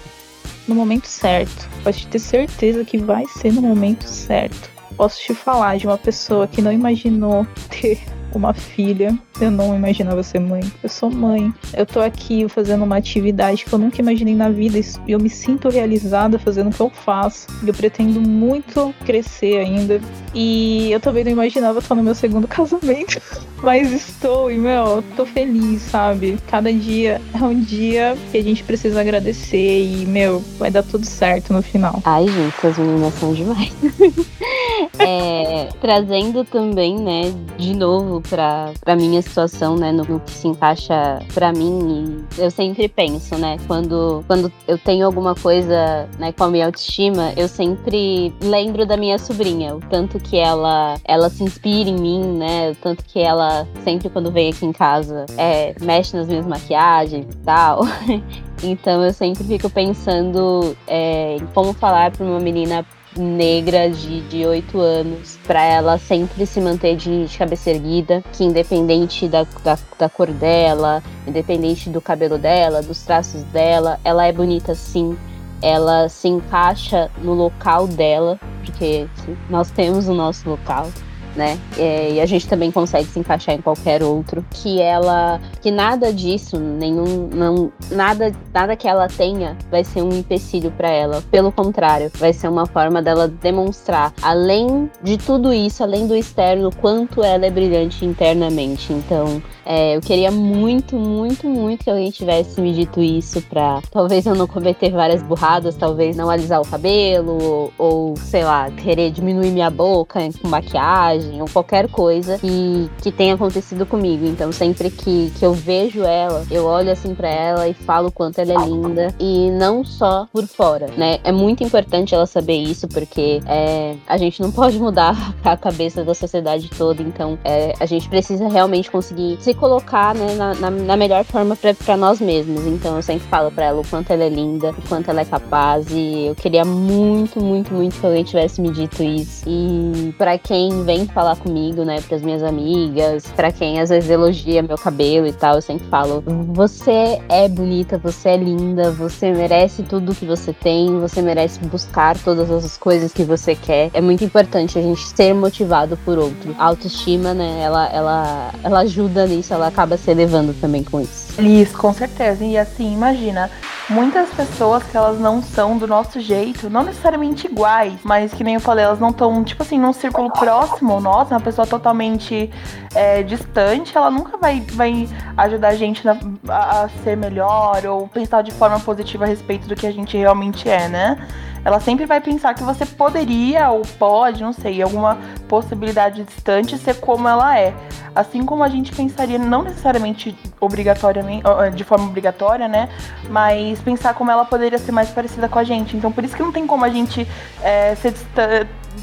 [0.68, 1.70] no momento certo.
[1.84, 4.70] Pode ter certeza que vai ser no momento certo.
[4.96, 8.02] Posso te falar de uma pessoa que não imaginou ter
[8.38, 9.18] uma filha.
[9.40, 10.62] Eu não imaginava ser mãe.
[10.82, 11.54] Eu sou mãe.
[11.74, 15.30] Eu tô aqui fazendo uma atividade que eu nunca imaginei na vida e eu me
[15.30, 17.48] sinto realizada fazendo o que eu faço.
[17.66, 20.00] Eu pretendo muito crescer ainda.
[20.34, 23.22] E eu também não imaginava estar no meu segundo casamento.
[23.62, 26.38] Mas estou, e meu, tô feliz, sabe?
[26.48, 31.06] Cada dia é um dia que a gente precisa agradecer e, meu, vai dar tudo
[31.06, 32.02] certo no final.
[32.06, 33.72] Ai, gente, essas meninas são demais.
[35.00, 40.48] é, trazendo também, né, de novo pra, pra minha situação, né, no, no que se
[40.48, 42.26] encaixa pra mim.
[42.38, 47.34] Eu sempre penso, né, quando, quando eu tenho alguma coisa, né, com a minha autoestima,
[47.36, 52.24] eu sempre lembro da minha sobrinha, o tanto que ela, ela se inspira em mim,
[52.38, 56.46] né, o tanto que ela sempre quando vem aqui em casa é, mexe nas minhas
[56.46, 57.82] maquiagens e tal.
[58.64, 62.84] Então eu sempre fico pensando é, em como falar para uma menina
[63.18, 68.44] negra de, de 8 anos, para ela sempre se manter de, de cabeça erguida, que
[68.44, 74.32] independente da, da, da, cor dela, independente do cabelo dela, dos traços dela, ela é
[74.32, 75.18] bonita sim.
[75.62, 79.08] Ela se encaixa no local dela, porque
[79.50, 80.88] nós temos o nosso local
[81.38, 81.58] né?
[81.78, 84.44] É, e a gente também consegue se encaixar em qualquer outro.
[84.50, 90.10] Que ela, que nada disso, nenhum, não, nada, nada que ela tenha vai ser um
[90.10, 91.24] empecilho para ela.
[91.30, 96.72] Pelo contrário, vai ser uma forma dela demonstrar, além de tudo isso, além do externo,
[96.82, 98.92] quanto ela é brilhante internamente.
[98.92, 104.26] Então, é, eu queria muito, muito, muito que alguém tivesse me dito isso pra talvez
[104.26, 109.12] eu não cometer várias burradas, talvez não alisar o cabelo, ou, ou sei lá, querer
[109.12, 114.26] diminuir minha boca com maquiagem ou qualquer coisa que, que tenha acontecido comigo.
[114.26, 118.12] Então, sempre que, que eu vejo ela, eu olho assim para ela e falo o
[118.12, 119.14] quanto ela é linda.
[119.20, 121.20] E não só por fora, né?
[121.24, 126.04] É muito importante ela saber isso, porque é, a gente não pode mudar a cabeça
[126.04, 127.02] da sociedade toda.
[127.02, 131.56] Então, é, a gente precisa realmente conseguir se colocar né, na, na, na melhor forma
[131.56, 132.66] para nós mesmos.
[132.66, 135.26] Então, eu sempre falo para ela o quanto ela é linda, o quanto ela é
[135.26, 135.88] capaz.
[135.92, 139.44] E eu queria muito, muito, muito que alguém tivesse me dito isso.
[139.48, 144.08] E para quem vem falar comigo, né, para as minhas amigas, para quem às vezes
[144.08, 149.32] elogia meu cabelo e tal, eu sempre falo: você é bonita, você é linda, você
[149.32, 153.90] merece tudo que você tem, você merece buscar todas as coisas que você quer.
[153.96, 156.56] É muito importante a gente ser motivado por outro.
[156.60, 161.27] A autoestima, né, ela, ela, ela ajuda nisso, ela acaba se elevando também com isso.
[161.40, 162.44] Isso, com certeza.
[162.44, 163.50] E assim, imagina,
[163.90, 168.56] muitas pessoas que elas não são do nosso jeito, não necessariamente iguais, mas que nem
[168.56, 172.50] eu falei, elas não estão, tipo assim, num círculo próximo ao nosso, uma pessoa totalmente
[172.96, 176.18] é, distante, ela nunca vai, vai ajudar a gente na,
[176.50, 180.18] a, a ser melhor ou pensar de forma positiva a respeito do que a gente
[180.18, 181.28] realmente é, né?
[181.68, 185.18] Ela sempre vai pensar que você poderia ou pode, não sei, alguma
[185.50, 187.76] possibilidade distante ser como ela é.
[188.16, 191.44] Assim como a gente pensaria, não necessariamente obrigatoriamente,
[191.76, 192.88] de forma obrigatória, né?
[193.30, 195.98] Mas pensar como ela poderia ser mais parecida com a gente.
[195.98, 197.28] Então por isso que não tem como a gente
[197.62, 198.14] é, ser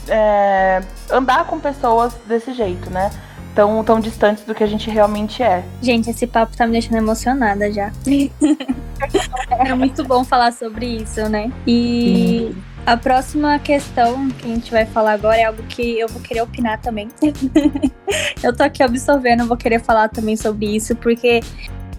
[0.09, 0.81] é,
[1.13, 3.11] andar com pessoas desse jeito, né?
[3.55, 5.65] Tão, tão distantes do que a gente realmente é.
[5.81, 7.93] Gente, esse papo tá me deixando emocionada já.
[9.51, 11.53] é muito bom falar sobre isso, né?
[11.67, 12.53] E
[12.87, 16.43] a próxima questão que a gente vai falar agora é algo que eu vou querer
[16.43, 17.09] opinar também.
[18.43, 21.41] eu tô aqui absorvendo, vou querer falar também sobre isso, porque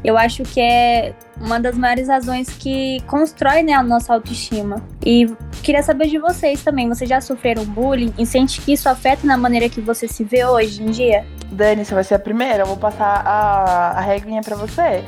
[0.05, 4.81] eu acho que é uma das maiores razões que constrói né, a nossa autoestima.
[5.03, 5.27] E
[5.63, 6.87] queria saber de vocês também.
[6.87, 10.45] Vocês já sofreram bullying e sente que isso afeta na maneira que você se vê
[10.45, 11.25] hoje em dia?
[11.51, 12.63] Dani, você vai ser a primeira.
[12.63, 15.03] Eu vou passar a, a regrinha pra você.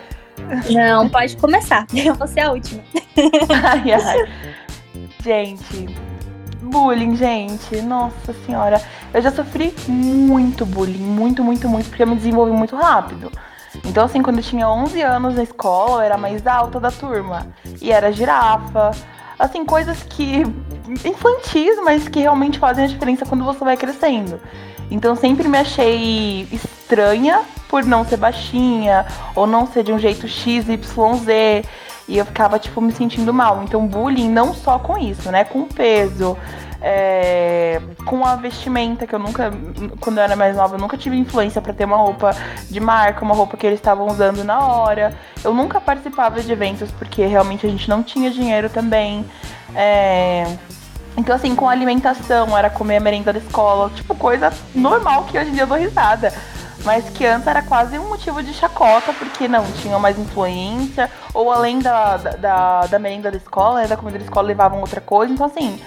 [0.72, 1.86] Não, pode começar.
[1.94, 2.82] Eu vou ser a última.
[3.64, 4.30] ai, ai.
[5.24, 5.96] Gente,
[6.62, 7.82] bullying, gente.
[7.82, 8.82] Nossa senhora.
[9.14, 10.98] Eu já sofri muito bullying.
[11.00, 11.90] Muito, muito, muito.
[11.90, 13.32] Porque eu me desenvolvi muito rápido.
[13.86, 17.48] Então, assim, quando eu tinha 11 anos na escola, eu era mais alta da turma.
[17.82, 18.92] E era girafa.
[19.38, 20.44] Assim, coisas que.
[21.06, 24.40] infantis, mas que realmente fazem a diferença quando você vai crescendo.
[24.90, 30.28] Então, sempre me achei estranha por não ser baixinha, ou não ser de um jeito
[30.28, 31.66] X, Y, Z.
[32.08, 33.62] E eu ficava, tipo, me sentindo mal.
[33.64, 35.44] Então, bullying não só com isso, né?
[35.44, 36.38] Com peso,
[36.82, 39.52] é, com a vestimenta, que eu nunca,
[40.00, 42.36] quando eu era mais nova, eu nunca tive influência para ter uma roupa
[42.70, 45.18] de marca, uma roupa que eles estavam usando na hora.
[45.44, 49.26] Eu nunca participava de eventos porque realmente a gente não tinha dinheiro também.
[49.76, 50.46] É,
[51.16, 55.50] então, assim, com alimentação, era comer a merenda da escola, tipo, coisa normal que hoje
[55.50, 56.32] em dia eu dou risada
[56.88, 61.52] mas que antes era quase um motivo de chacota, porque não tinham mais influência, ou
[61.52, 65.32] além da, da, da merenda da escola, né, da comida da escola levavam outra coisa.
[65.32, 65.80] Então, assim,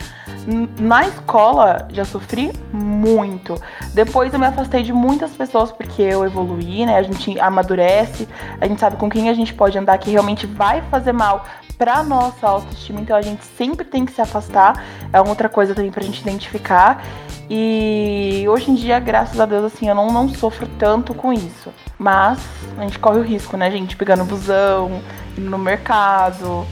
[0.79, 3.61] na escola já sofri muito.
[3.93, 6.97] Depois eu me afastei de muitas pessoas porque eu evoluí, né?
[6.97, 8.29] A gente amadurece,
[8.61, 11.45] a gente sabe com quem a gente pode andar que realmente vai fazer mal
[11.77, 14.85] pra nossa autoestima, então a gente sempre tem que se afastar.
[15.13, 17.03] É outra coisa também pra gente identificar.
[17.49, 21.73] E hoje em dia, graças a Deus, assim, eu não, não sofro tanto com isso.
[21.99, 22.39] Mas
[22.79, 23.97] a gente corre o risco, né, gente?
[23.97, 25.03] Pegando busão,
[25.41, 26.67] no mercado.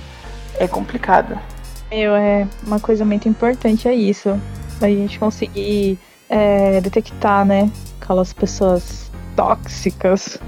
[0.58, 1.38] É complicado.
[1.90, 4.38] Meu, é uma coisa muito importante é isso.
[4.80, 7.70] A gente conseguir é, detectar, né?
[8.00, 10.38] Aquelas pessoas tóxicas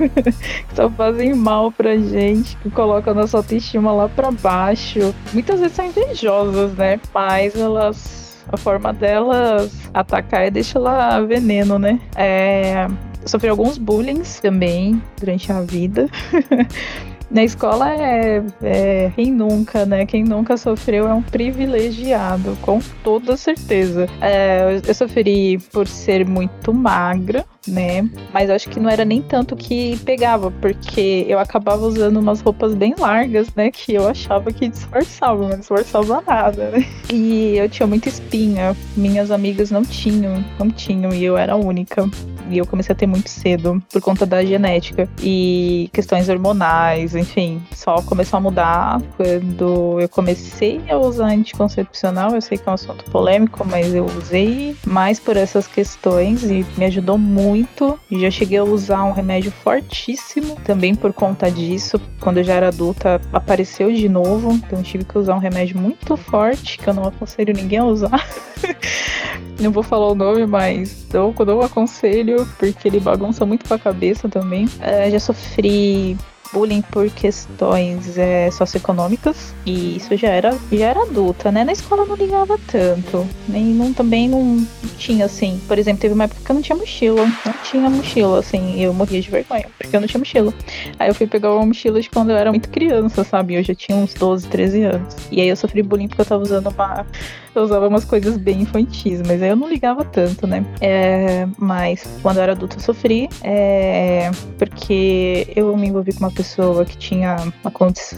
[0.68, 5.14] que só fazem mal pra gente, que colocam nossa autoestima lá pra baixo.
[5.32, 7.00] Muitas vezes são invejosas, né?
[7.14, 8.20] Mas elas
[8.52, 12.00] a forma delas atacar é deixar lá veneno, né?
[12.16, 12.88] É,
[13.24, 16.08] sofri alguns bullying também durante a vida.
[17.30, 20.04] Na escola é, é, quem nunca, né?
[20.04, 24.08] Quem nunca sofreu é um privilegiado, com toda certeza.
[24.20, 28.08] É, eu sofri por ser muito magra, né?
[28.32, 32.74] Mas acho que não era nem tanto que pegava, porque eu acabava usando umas roupas
[32.74, 33.70] bem largas, né?
[33.70, 36.84] Que eu achava que disfarçava, não disfarçava nada, né?
[37.12, 38.76] E eu tinha muita espinha.
[38.96, 42.08] Minhas amigas não tinham, não tinham, e eu era a única.
[42.50, 47.62] E eu comecei a ter muito cedo por conta da genética e questões hormonais, enfim.
[47.72, 52.34] Só começou a mudar quando eu comecei a usar anticoncepcional.
[52.34, 56.66] Eu sei que é um assunto polêmico, mas eu usei mais por essas questões e
[56.76, 57.98] me ajudou muito.
[58.10, 62.00] Já cheguei a usar um remédio fortíssimo também por conta disso.
[62.18, 64.52] Quando eu já era adulta, apareceu de novo.
[64.52, 68.26] Então tive que usar um remédio muito forte que eu não aconselho ninguém a usar.
[69.60, 73.74] Não vou falar o nome, mas dou, dou um aconselho, porque ele bagunça muito com
[73.74, 74.68] a cabeça também.
[74.80, 76.16] É, já sofri
[76.52, 81.64] bullying por questões é, socioeconômicas e isso já era já era adulta, né?
[81.64, 84.66] Na escola não ligava tanto, nem não, também não
[84.98, 85.60] tinha assim.
[85.66, 88.92] Por exemplo, teve uma época que eu não tinha mochila, não tinha mochila, assim, eu
[88.92, 90.52] morria de vergonha porque eu não tinha mochila.
[90.98, 93.54] Aí eu fui pegar uma mochila de quando eu era muito criança, sabe?
[93.54, 95.16] Eu já tinha uns 12, 13 anos.
[95.30, 97.06] E aí eu sofri bullying porque eu tava usando uma
[97.54, 100.64] eu usava umas coisas bem infantis, mas aí eu não ligava tanto, né?
[100.80, 106.30] É, mas quando eu era adulta eu sofri, é, porque eu me envolvi com uma
[106.30, 107.36] pessoa que tinha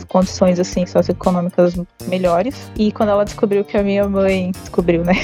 [0.08, 1.74] condições assim socioeconômicas
[2.06, 2.70] melhores.
[2.76, 5.14] E quando ela descobriu que a minha mãe descobriu, né?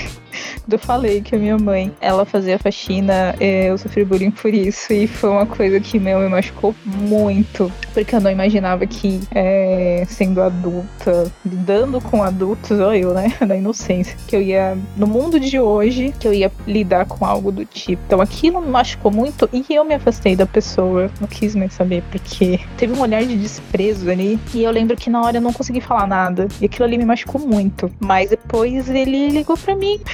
[0.70, 4.92] Eu falei que a minha mãe, ela fazia faxina, é, eu sofri bullying por isso.
[4.92, 7.72] E foi uma coisa que, meu, me machucou muito.
[7.94, 13.32] Porque eu não imaginava que, é, sendo adulta, lidando com adultos, olha eu, né?
[13.46, 17.50] Na inocência, que eu ia, no mundo de hoje, que eu ia lidar com algo
[17.50, 18.02] do tipo.
[18.06, 21.10] Então aquilo me machucou muito e eu me afastei da pessoa.
[21.20, 24.38] Não quis mais saber, porque teve um olhar de desprezo ali.
[24.54, 26.48] E eu lembro que na hora eu não consegui falar nada.
[26.60, 27.90] E aquilo ali me machucou muito.
[28.00, 30.00] Mas depois ele ligou pra mim.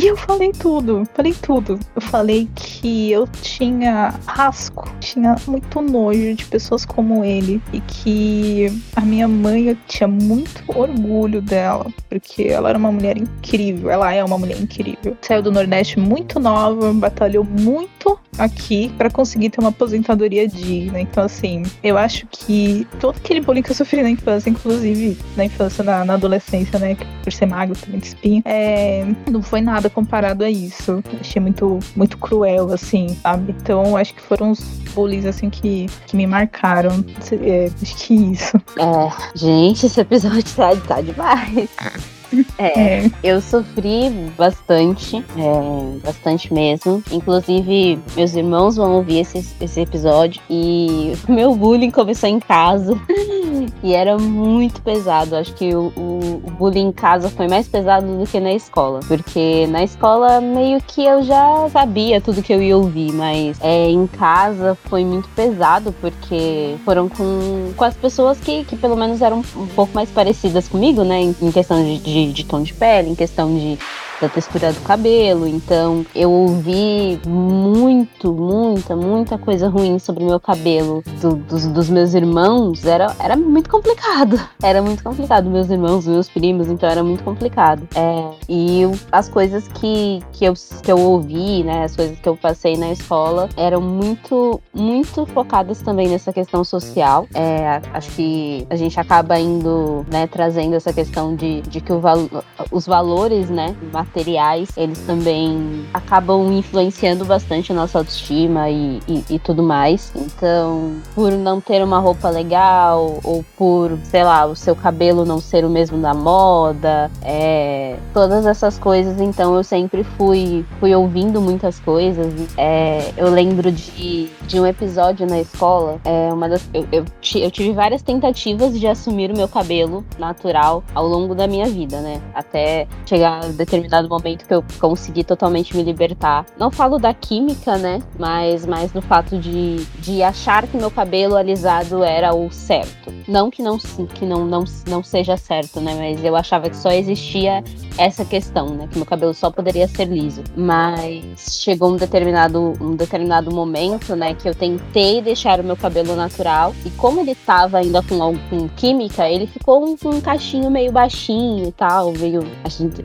[0.00, 1.76] E eu falei tudo, falei tudo.
[1.96, 8.80] Eu falei que eu tinha rasco, tinha muito nojo de pessoas como ele e que
[8.94, 14.14] a minha mãe eu tinha muito orgulho dela, porque ela era uma mulher incrível, ela
[14.14, 15.16] é uma mulher incrível.
[15.20, 21.00] Saiu do Nordeste muito nova, batalhou muito aqui para conseguir ter uma aposentadoria digna.
[21.00, 25.44] Então, assim, eu acho que todo aquele bullying que eu sofri na infância, inclusive na
[25.44, 29.87] infância, na, na adolescência, né, por ser magro, também de espinha, é, não foi nada
[29.90, 31.02] comparado a isso.
[31.20, 33.54] Achei muito, muito cruel, assim, sabe?
[33.60, 34.60] Então, acho que foram os
[34.94, 37.04] bullies, assim, que, que me marcaram.
[37.42, 38.56] É, acho que isso.
[38.78, 41.68] É, gente, esse episódio tá, tá demais.
[42.58, 43.10] É, É.
[43.22, 47.02] eu sofri bastante, é, bastante mesmo.
[47.12, 52.98] Inclusive, meus irmãos vão ouvir esse, esse episódio e o meu bullying começou em casa
[53.82, 55.36] e era muito pesado.
[55.36, 59.00] Acho que o, o- o bullying em casa foi mais pesado do que na escola,
[59.06, 63.88] porque na escola meio que eu já sabia tudo que eu ia ouvir, mas é,
[63.90, 69.22] em casa foi muito pesado porque foram com, com as pessoas que, que pelo menos
[69.22, 71.20] eram um pouco mais parecidas comigo, né?
[71.20, 73.78] Em, em questão de, de, de tom de pele, em questão de
[74.20, 75.46] da textura do cabelo.
[75.46, 81.88] Então, eu ouvi muito, muita, muita coisa ruim sobre o meu cabelo do- dos, dos
[81.88, 82.84] meus irmãos.
[82.84, 84.38] Era, era muito complicado.
[84.62, 85.48] Era muito complicado.
[85.48, 87.86] Meus irmãos, meus primos, então era muito complicado.
[87.94, 90.52] É, e as coisas que, que, eu,
[90.82, 95.80] que eu ouvi, né, as coisas que eu passei na escola, eram muito, muito focadas
[95.80, 97.26] também nessa questão social.
[97.34, 102.00] É, acho que a gente acaba indo, né, trazendo essa questão de, de que o
[102.00, 102.28] valo-
[102.70, 103.74] os valores, né,
[104.08, 110.12] materiais, eles também acabam influenciando bastante a nossa autoestima e, e, e tudo mais.
[110.16, 115.40] Então, por não ter uma roupa legal, ou por, sei lá, o seu cabelo não
[115.40, 121.40] ser o mesmo da moda, é, todas essas coisas, então eu sempre fui, fui ouvindo
[121.40, 122.32] muitas coisas.
[122.56, 127.04] É, eu lembro de, de um episódio na escola, é, uma das, eu, eu,
[127.36, 132.00] eu tive várias tentativas de assumir o meu cabelo natural ao longo da minha vida,
[132.00, 132.20] né?
[132.34, 136.44] Até chegar a determinado momento que eu consegui totalmente me libertar.
[136.58, 138.02] Não falo da química, né?
[138.18, 143.10] Mas mais do fato de, de achar que meu cabelo alisado era o certo.
[143.26, 145.94] Não que não que não, não, não seja certo, né?
[145.94, 147.64] Mas eu achava que só existia
[147.98, 148.88] essa questão, né?
[148.90, 150.42] Que meu cabelo só poderia ser liso.
[150.56, 154.34] Mas chegou um determinado, um determinado momento, né?
[154.34, 156.74] Que eu tentei deixar o meu cabelo natural.
[156.84, 161.68] E como ele tava ainda com, com química, ele ficou um, um cachinho meio baixinho
[161.68, 162.12] e tal.
[162.12, 162.46] Meio.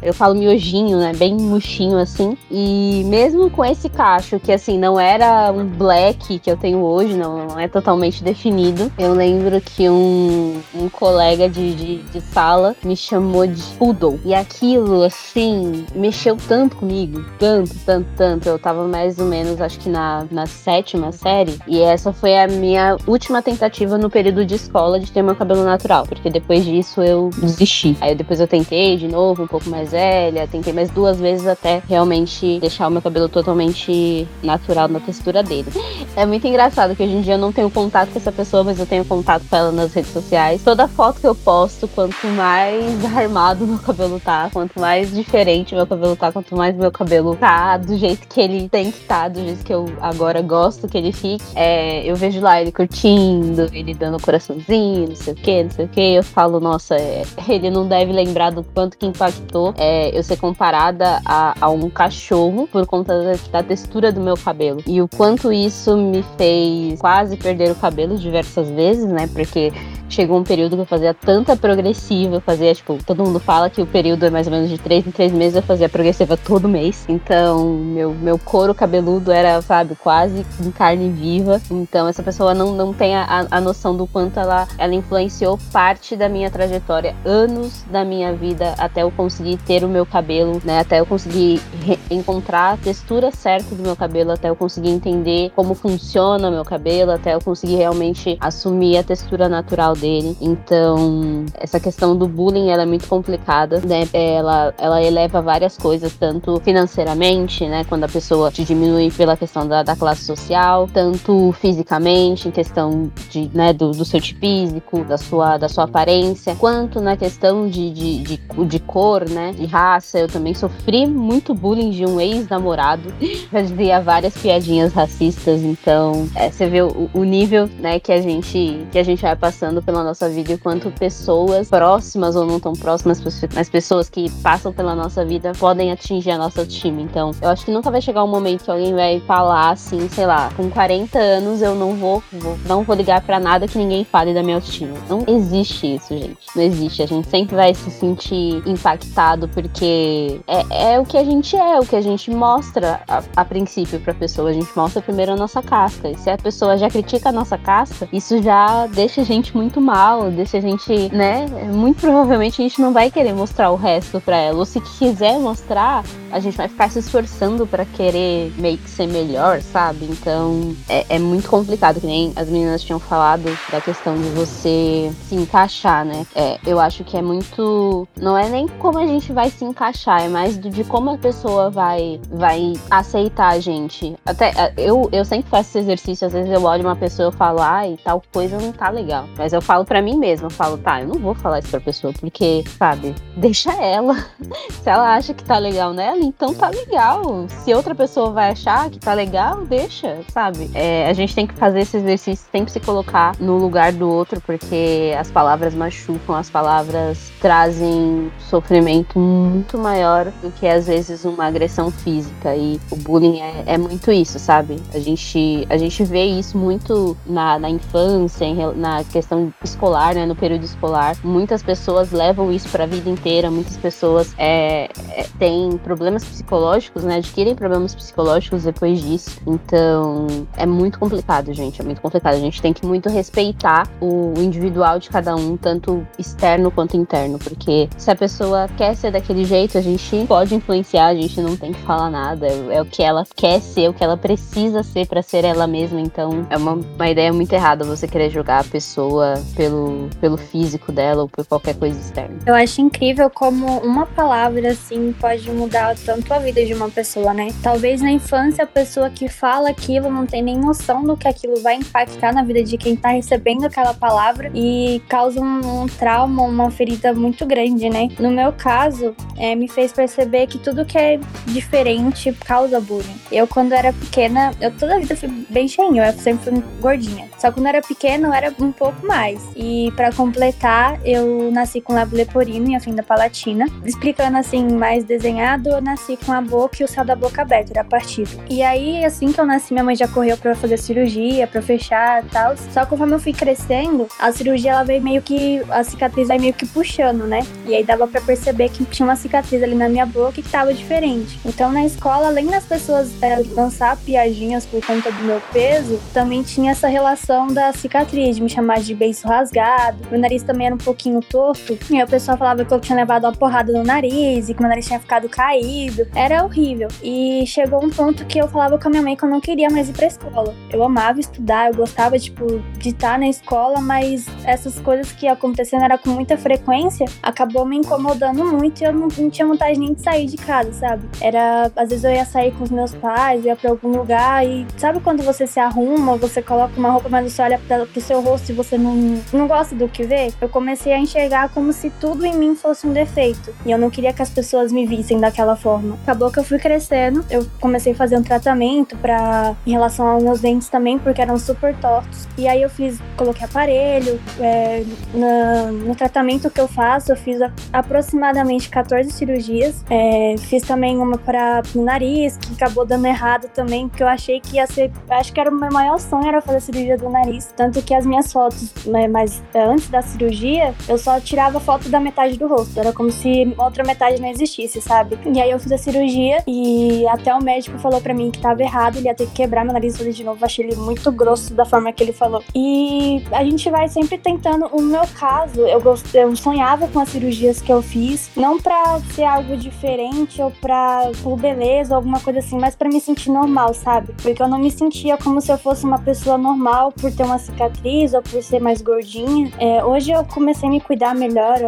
[0.02, 1.14] Eu falo miojinho, né?
[1.14, 2.38] Bem murchinho assim.
[2.52, 7.16] E mesmo com esse cacho, que assim, não era um black que eu tenho hoje,
[7.16, 8.92] não, não é totalmente definido.
[8.98, 14.20] Eu lembro que um, um colega de, de, de sala me chamou de poodle.
[14.24, 17.24] E aquilo, assim, mexeu tanto comigo.
[17.40, 18.50] Tanto, tanto, tanto.
[18.50, 21.58] Eu tava mais ou menos, acho que na, na sétima série.
[21.68, 25.64] E essa foi a minha última tentativa no período de escola de ter meu cabelo
[25.64, 26.06] natural.
[26.08, 27.98] Porque depois disso eu desisti.
[28.02, 30.48] Aí depois eu tentei de novo, um pouco mais velha.
[30.48, 35.68] Tentei mais duas vezes até realmente deixar o meu cabelo totalmente natural na textura dele.
[36.16, 38.80] É muito engraçado que hoje em dia eu não tenho contato com essa pessoa, mas
[38.80, 40.62] eu tenho contato com ela nas redes sociais.
[40.64, 45.76] Toda foto que eu posto, quanto mais armado meu cabelo tá, quanto quanto mais diferente
[45.76, 49.24] meu cabelo tá, quanto mais meu cabelo tá do jeito que ele tem que estar,
[49.24, 52.72] tá, do jeito que eu agora gosto que ele fique, é, eu vejo lá ele
[52.72, 56.02] curtindo, ele dando coraçãozinho, não sei o que, não sei o que.
[56.02, 60.38] Eu falo, nossa, é, ele não deve lembrar do quanto que impactou é, eu ser
[60.38, 64.82] comparada a, a, um cachorro por conta da, da textura do meu cabelo.
[64.88, 69.28] E o quanto isso me fez quase perder o cabelo diversas vezes, né?
[69.28, 69.72] Porque
[70.14, 73.82] chegou um período que eu fazia tanta progressiva, eu fazia, tipo, todo mundo fala que
[73.82, 76.68] o período é mais ou menos de três em três meses, eu fazia progressiva todo
[76.68, 77.06] mês.
[77.08, 81.62] Então, meu, meu couro cabeludo era, sabe, quase em carne viva.
[81.70, 86.16] Então, essa pessoa não, não tem a, a noção do quanto ela, ela influenciou parte
[86.16, 90.80] da minha trajetória, anos da minha vida, até eu conseguir ter o meu cabelo, né?
[90.80, 91.62] Até eu conseguir
[92.10, 96.66] encontrar a textura certa do meu cabelo, até eu conseguir entender como funciona o meu
[96.66, 100.38] cabelo, até eu conseguir realmente assumir a textura natural dele.
[100.42, 104.08] Então, essa questão do bullying ela é muito complicada, né?
[104.44, 107.86] Ela, ela eleva várias coisas, tanto financeiramente, né?
[107.86, 113.10] Quando a pessoa te diminui pela questão da, da classe social, tanto fisicamente, em questão
[113.30, 117.70] de, né, do, do seu tipo físico, da sua, da sua aparência, quanto na questão
[117.70, 119.54] de, de, de, de cor, né?
[119.54, 120.20] De raça.
[120.20, 123.14] Eu também sofri muito bullying de um ex-namorado.
[123.50, 128.86] Fazia várias piadinhas racistas, então é, você vê o, o nível, né, que a gente
[128.92, 133.22] que a gente vai passando pela nossa vida quanto pessoas próximas ou não tão próximas,
[133.56, 137.02] mas pessoas que passam pela nossa vida podem atingir a nossa autoestima.
[137.02, 140.26] Então, eu acho que nunca vai chegar um momento que alguém vai falar assim, sei
[140.26, 144.06] lá, com 40 anos eu não vou, vou não vou ligar para nada que ninguém
[144.06, 144.96] fale da minha autoestima.
[145.10, 146.38] Não existe isso, gente.
[146.56, 147.02] Não existe.
[147.02, 151.80] A gente sempre vai se sentir impactado porque é, é o que a gente é,
[151.80, 154.50] o que a gente mostra a, a princípio pra pessoa.
[154.50, 156.10] A gente mostra primeiro a nossa casca.
[156.10, 159.74] E se a pessoa já critica a nossa casca, isso já deixa a gente muito
[159.74, 161.48] muito mal, deixa a gente, né?
[161.72, 164.60] Muito provavelmente a gente não vai querer mostrar o resto pra ela.
[164.60, 166.04] Ou se quiser mostrar,
[166.34, 170.06] a gente vai ficar se esforçando para querer meio que ser melhor, sabe?
[170.06, 175.12] Então é, é, muito complicado, que nem as meninas tinham falado da questão de você
[175.30, 176.26] se encaixar, né?
[176.36, 178.08] É, eu acho que é muito.
[178.20, 181.70] Não é nem como a gente vai se encaixar, é mais de como a pessoa
[181.70, 184.16] vai, vai aceitar a gente.
[184.26, 187.62] Até eu, eu sempre faço esse exercício, às vezes eu olho uma pessoa e falo,
[187.62, 189.28] ai, tal coisa não tá legal.
[189.38, 191.80] Mas eu falo para mim mesma, eu falo, tá, eu não vou falar isso pra
[191.80, 194.16] pessoa, porque, sabe, deixa ela.
[194.82, 197.46] Se ela acha que tá legal nela, então tá legal.
[197.50, 200.70] Se outra pessoa vai achar que tá legal, deixa, sabe?
[200.74, 204.42] É, a gente tem que fazer esse exercício, sempre se colocar no lugar do outro,
[204.42, 211.46] porque as palavras machucam, as palavras trazem sofrimento muito maior do que às vezes uma
[211.46, 212.56] agressão física.
[212.56, 214.82] E o bullying é, é muito isso, sabe?
[214.94, 220.26] A gente, a gente vê isso muito na, na infância, em, na questão escolar, né,
[220.26, 221.16] no período escolar.
[221.24, 227.04] Muitas pessoas levam isso para a vida inteira, muitas pessoas é, é, têm problemas psicológicos,
[227.04, 229.40] né, adquirem problemas psicológicos depois disso.
[229.48, 232.36] Então, é muito complicado, gente, é muito complicado.
[232.36, 237.40] A gente tem que muito respeitar o individual de cada um, tanto externo quanto interno,
[237.40, 241.56] porque se a pessoa quer ser daquele jeito, a gente pode influenciar, a gente não
[241.56, 242.48] tem que falar nada.
[242.48, 245.66] É, é o que ela quer ser, o que ela precisa ser para ser ela
[245.66, 246.02] mesma.
[246.02, 250.92] Então, é uma, uma ideia muito errada você querer julgar a pessoa pelo, pelo físico
[250.92, 252.36] dela ou por qualquer coisa externa.
[252.46, 257.34] Eu acho incrível como uma palavra assim pode mudar tanto a vida de uma pessoa,
[257.34, 257.50] né?
[257.62, 261.60] Talvez na infância a pessoa que fala aquilo não tem nem noção do que aquilo
[261.62, 266.44] vai impactar na vida de quem tá recebendo aquela palavra e causa um, um trauma,
[266.44, 268.10] uma ferida muito grande, né?
[268.20, 273.16] No meu caso, é, me fez perceber que tudo que é diferente causa bullying.
[273.32, 277.28] Eu, quando era pequena, eu toda a vida fui bem cheinha, eu sempre fui gordinha.
[277.38, 279.42] Só quando eu era pequena, eu era um pouco mais.
[279.56, 283.66] E para completar, eu nasci com lábio leporino e a da palatina.
[283.86, 287.84] Explicando assim, mais desenhado, nasci com a boca e o céu da boca aberto, era
[287.84, 288.32] partido.
[288.50, 292.24] E aí, assim que eu nasci, minha mãe já correu para fazer cirurgia, para fechar
[292.24, 292.56] e tal.
[292.58, 295.62] Só que conforme eu fui crescendo, a cirurgia ela veio meio que.
[295.70, 297.42] A cicatriz vai meio que puxando, né?
[297.68, 300.74] E aí dava para perceber que tinha uma cicatriz ali na minha boca que tava
[300.74, 301.40] diferente.
[301.46, 306.44] Então na escola, além das pessoas é, lançar piadinhas por conta do meu peso, também
[306.44, 310.76] tinha essa relação da cicatriz, de me chamar de beijo rasgado, meu nariz também era
[310.76, 311.78] um pouquinho torto.
[311.90, 314.62] E aí o pessoal falava que eu tinha levado uma porrada no nariz e que
[314.62, 315.73] meu nariz tinha ficado caído
[316.16, 316.88] Era horrível.
[317.02, 319.70] E chegou um ponto que eu falava com a minha mãe que eu não queria
[319.70, 320.54] mais ir pra escola.
[320.72, 325.84] Eu amava estudar, eu gostava, tipo, de estar na escola, mas essas coisas que acontecendo
[325.84, 329.94] era com muita frequência, acabou me incomodando muito e eu não, não tinha vontade nem
[329.94, 331.08] de sair de casa, sabe?
[331.22, 334.66] Era, às vezes eu ia sair com os meus pais, ia pra algum lugar e
[334.78, 338.22] sabe quando você se arruma, você coloca uma roupa, mas você olha pra, pro seu
[338.22, 340.32] rosto e você não, não gosta do que vê?
[340.40, 343.90] Eu comecei a enxergar como se tudo em mim fosse um defeito e eu não
[343.90, 345.98] queria que as pessoas me vissem daquela forma.
[346.04, 350.24] Acabou que eu fui crescendo, eu comecei a fazer um tratamento para em relação aos
[350.24, 352.28] meus dentes também, porque eram super tortos.
[352.38, 354.84] E aí eu fiz, coloquei aparelho, é,
[355.14, 359.84] na, no tratamento que eu faço, eu fiz a, aproximadamente 14 cirurgias.
[359.90, 364.42] É, fiz também uma para o nariz, que acabou dando errado também, porque eu achei
[364.42, 364.92] que ia ser.
[365.10, 367.54] Acho que era o meu maior sonho era fazer cirurgia do nariz.
[367.56, 371.88] Tanto que as minhas fotos, né, mas é, antes da cirurgia, eu só tirava foto
[371.88, 372.78] da metade do rosto.
[372.78, 375.18] Era como se outra metade não existisse, sabe?
[375.26, 378.62] E aí eu fiz a cirurgia e até o médico falou para mim que tava
[378.62, 380.44] errado, ele ia ter que quebrar meu nariz de novo.
[380.44, 382.44] Achei ele muito grosso da forma que ele falou.
[382.56, 384.66] E a gente vai sempre tentando.
[384.68, 386.14] O meu caso, eu, gost...
[386.14, 391.12] eu sonhava com as cirurgias que eu fiz, não pra ser algo diferente ou pra
[391.22, 394.14] por beleza ou alguma coisa assim, mas pra me sentir normal, sabe?
[394.22, 397.38] Porque eu não me sentia como se eu fosse uma pessoa normal por ter uma
[397.38, 399.52] cicatriz ou por ser mais gordinha.
[399.60, 401.60] É, hoje eu comecei a me cuidar melhor,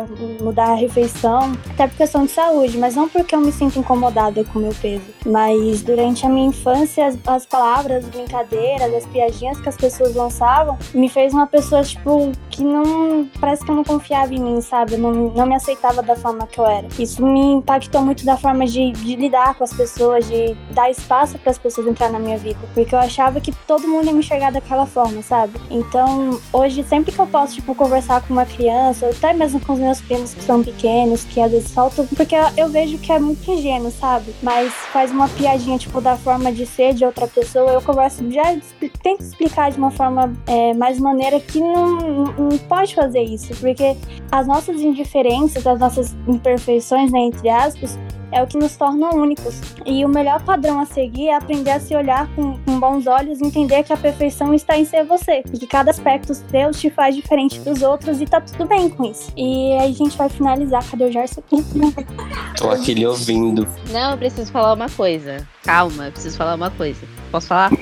[0.41, 4.43] mudar a refeição, até por questão de saúde, mas não porque eu me sinto incomodada
[4.45, 5.03] com o meu peso.
[5.25, 10.15] Mas durante a minha infância, as, as palavras, as brincadeiras, as piadinhas que as pessoas
[10.15, 13.27] lançavam me fez uma pessoa, tipo, que não.
[13.39, 14.97] Parece que eu não confiava em mim, sabe?
[14.97, 16.87] Não, não me aceitava da forma que eu era.
[16.97, 21.37] Isso me impactou muito da forma de, de lidar com as pessoas, de dar espaço
[21.37, 22.59] para as pessoas entrar na minha vida.
[22.73, 25.53] Porque eu achava que todo mundo ia me enxergar daquela forma, sabe?
[25.69, 29.73] Então, hoje, sempre que eu posso, tipo, conversar com uma criança, ou até mesmo com
[29.73, 33.19] os meus primos que são pequenos, que às vezes faltam, porque eu vejo que é
[33.19, 33.55] muito
[33.91, 34.33] sabe?
[34.41, 38.55] Mas faz uma piadinha, tipo, da forma de ser de outra pessoa, eu converso, já
[39.01, 43.95] tento explicar de uma forma é, mais maneira que não, não pode fazer isso, porque
[44.31, 47.97] as nossas indiferenças, as nossas imperfeições, né, entre aspas,
[48.35, 49.61] é o que nos torna únicos.
[49.85, 53.39] E o melhor padrão a seguir é aprender a se olhar com, com bons olhos
[53.39, 55.41] e entender que a perfeição está em ser você.
[55.53, 59.05] E que cada aspecto seu te faz diferente dos outros e tá tudo bem com
[59.05, 59.31] isso.
[59.37, 60.83] E aí a gente vai finalizar.
[60.91, 61.63] Cadê o Gerson aqui?
[62.59, 63.65] Tô aqui lhe ouvindo.
[63.89, 65.47] Não, eu preciso falar uma coisa.
[65.63, 67.07] Calma, eu preciso falar uma coisa.
[67.31, 67.71] Posso falar?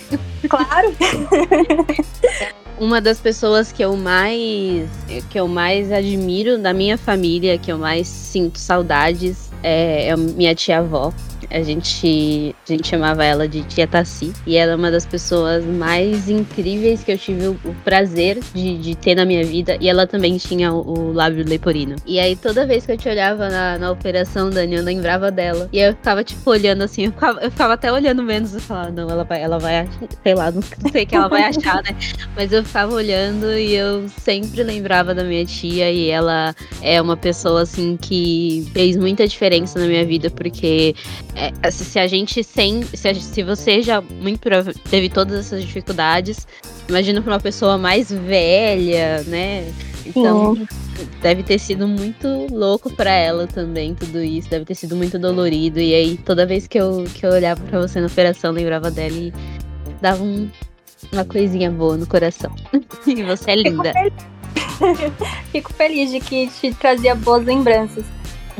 [0.49, 0.93] Claro!
[2.77, 4.89] uma das pessoas que eu mais
[5.29, 10.53] que eu mais admiro da minha família, que eu mais sinto saudades, é, é minha
[10.53, 11.14] tia avó.
[11.49, 14.33] A gente, a gente chamava ela de Tia Tassi.
[14.45, 18.77] E ela é uma das pessoas mais incríveis que eu tive o, o prazer de,
[18.77, 19.77] de, ter na minha vida.
[19.79, 21.95] E ela também tinha o, o, lábio leporino.
[22.05, 25.69] E aí, toda vez que eu te olhava na, na operação, Dani, eu lembrava dela.
[25.71, 27.05] E eu ficava, tipo, olhando assim.
[27.05, 29.87] Eu ficava, eu ficava até olhando menos e falava, não, ela vai, ela vai,
[30.23, 31.95] sei lá, não sei o que ela vai achar, né?
[32.35, 35.91] Mas eu ficava olhando e eu sempre lembrava da minha tia.
[35.91, 40.95] E ela é uma pessoa, assim, que fez muita diferença na minha vida, porque
[41.36, 42.84] é, se a gente sem.
[42.84, 44.49] Se, a, se você já muito
[44.89, 46.47] teve todas essas dificuldades,
[46.88, 49.71] imagina para uma pessoa mais velha, né?
[50.05, 50.67] Então, Sim.
[51.21, 54.49] deve ter sido muito louco para ela também, tudo isso.
[54.49, 55.79] Deve ter sido muito dolorido.
[55.79, 59.15] E aí, toda vez que eu, que eu olhava para você na operação, lembrava dela
[59.15, 59.34] e
[60.01, 60.49] dava um,
[61.11, 62.53] uma coisinha boa no coração.
[63.07, 63.93] e você é linda.
[63.93, 65.13] Fico feliz.
[65.51, 68.03] Fico feliz de que te trazia boas lembranças.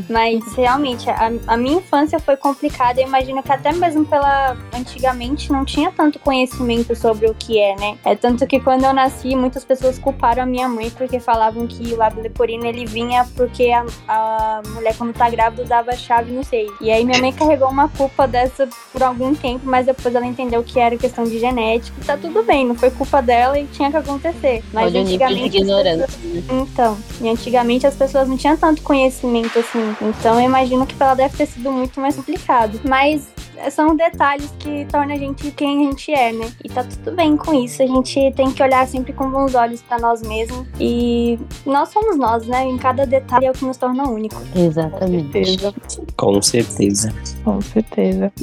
[0.09, 2.99] Mas realmente, a, a, minha infância foi complicada.
[2.99, 4.57] Eu imagino que até mesmo pela.
[4.73, 7.97] Antigamente não tinha tanto conhecimento sobre o que é, né?
[8.03, 11.93] É tanto que quando eu nasci, muitas pessoas culparam a minha mãe porque falavam que
[11.93, 16.43] o lábio leporino ele vinha porque a, a mulher, quando tá grávida, usava chave no
[16.43, 16.75] seio.
[16.81, 20.63] E aí minha mãe carregou uma culpa dessa por algum tempo, mas depois ela entendeu
[20.63, 21.95] que era questão de genética.
[22.05, 24.63] Tá tudo bem, não foi culpa dela e tinha que acontecer.
[24.73, 25.39] Mas Olha antigamente.
[25.39, 26.07] O nível de ignorância.
[26.07, 26.33] Pessoas...
[26.33, 26.43] Né?
[26.51, 31.13] Então, e antigamente as pessoas não tinham tanto conhecimento assim então eu imagino que ela
[31.13, 32.79] deve ter sido muito mais complicado.
[32.88, 33.27] Mas
[33.71, 36.51] são detalhes que tornam a gente quem a gente é, né?
[36.63, 37.81] E tá tudo bem com isso.
[37.81, 40.65] A gente tem que olhar sempre com bons olhos para nós mesmos.
[40.79, 42.65] E nós somos nós, né?
[42.65, 44.41] Em cada detalhe é o que nos torna único.
[44.55, 45.23] Exatamente.
[45.23, 45.73] Com certeza.
[46.17, 47.13] Com certeza.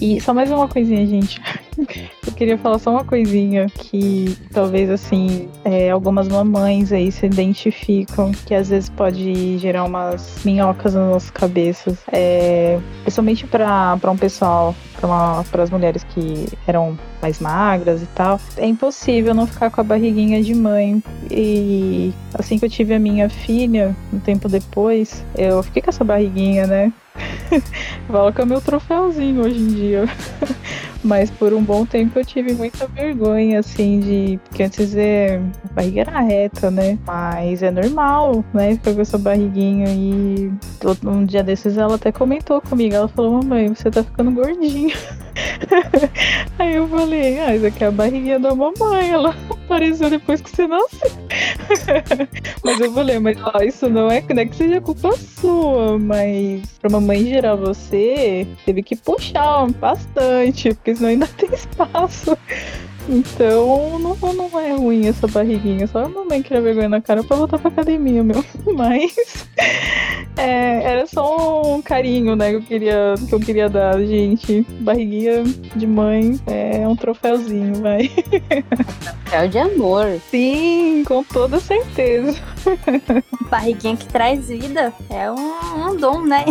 [0.01, 1.41] E só mais uma coisinha, gente.
[2.27, 8.33] Eu queria falar só uma coisinha que talvez assim é, algumas mamães aí se identificam
[8.47, 14.75] que às vezes pode gerar umas minhocas nas nossas cabeças, é, principalmente para um pessoal
[15.51, 18.39] para as mulheres que eram mais magras e tal.
[18.57, 21.03] É impossível não ficar com a barriguinha de mãe.
[21.31, 26.05] E assim que eu tive a minha filha, um tempo depois, eu fiquei com essa
[26.05, 26.93] barriguinha, né?
[28.35, 30.05] Que é meu troféuzinho hoje em dia.
[31.03, 34.41] Mas por um bom tempo eu tive muita vergonha, assim, de.
[34.45, 35.41] Porque antes é.
[35.71, 36.99] A barriga era reta, né?
[37.07, 38.75] Mas é normal, né?
[38.75, 40.53] Ficar com essa barriguinha e.
[41.05, 42.95] Um dia desses ela até comentou comigo.
[42.95, 44.95] Ela falou: Mamãe, você tá ficando gordinha.
[46.59, 49.11] Aí eu falei: Ah, isso aqui é a barriguinha da mamãe.
[49.11, 51.11] Ela apareceu depois que você nasceu.
[52.63, 56.63] mas eu falei: Mas ó, isso não é, não é que seja culpa sua, mas
[56.81, 62.37] pra mamãe gerar você, teve que puxar bastante, porque senão ainda tem espaço.
[63.09, 67.25] Então não, não é ruim essa barriguinha, só a mamãe que era vergonha na cara
[67.25, 68.45] pra voltar pra academia, meu.
[68.75, 69.15] Mas
[70.37, 74.67] é, era só um carinho, né, que eu queria, que eu queria dar, gente.
[74.81, 75.43] Barriguinha
[75.75, 78.11] de mãe é um troféuzinho, vai.
[79.33, 80.21] É o de amor.
[80.31, 82.37] Sim, com toda certeza.
[83.51, 86.45] Barriguinha que traz vida é um, um dom, né?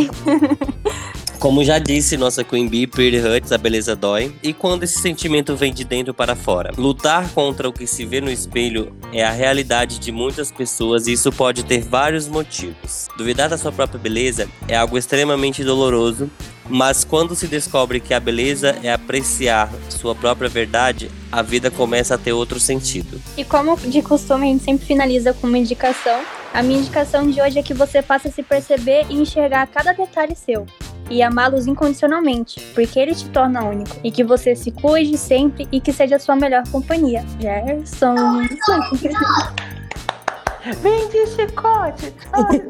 [1.39, 4.35] Como já disse nossa Queen Bee, Pretty Hurts, a beleza dói.
[4.43, 6.71] E quando esse sentimento vem de dentro para fora?
[6.77, 11.13] Lutar contra o que se vê no espelho é a realidade de muitas pessoas e
[11.13, 13.07] isso pode ter vários motivos.
[13.17, 16.29] Duvidar da sua própria beleza é algo extremamente doloroso,
[16.69, 22.15] mas quando se descobre que a beleza é apreciar sua própria verdade, a vida começa
[22.15, 23.19] a ter outro sentido.
[23.35, 26.21] E como de costume a gente sempre finaliza com uma indicação,
[26.53, 29.93] a minha indicação de hoje é que você passe a se perceber e enxergar cada
[29.93, 30.65] detalhe seu.
[31.09, 33.95] E amá-los incondicionalmente, porque ele te torna único.
[34.03, 37.25] E que você se cuide sempre e que seja a sua melhor companhia.
[37.39, 38.15] Gerson.
[40.81, 42.13] Vem de chicote.
[42.33, 42.61] Ai.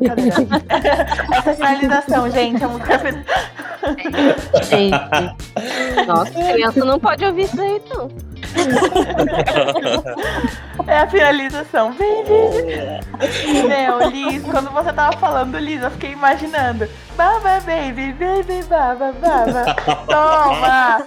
[1.38, 2.64] Essa é finalização, gente.
[2.64, 3.00] A música
[4.70, 6.08] Gente.
[6.08, 8.10] Nossa, criança não pode ouvir isso aí, não.
[10.88, 11.92] É a finalização.
[11.94, 16.88] Vem de Meu, Liz, quando você tava falando, Liz, eu fiquei imaginando.
[17.16, 19.76] Baba, baby, baby, baba, baba.
[20.08, 21.06] Toma!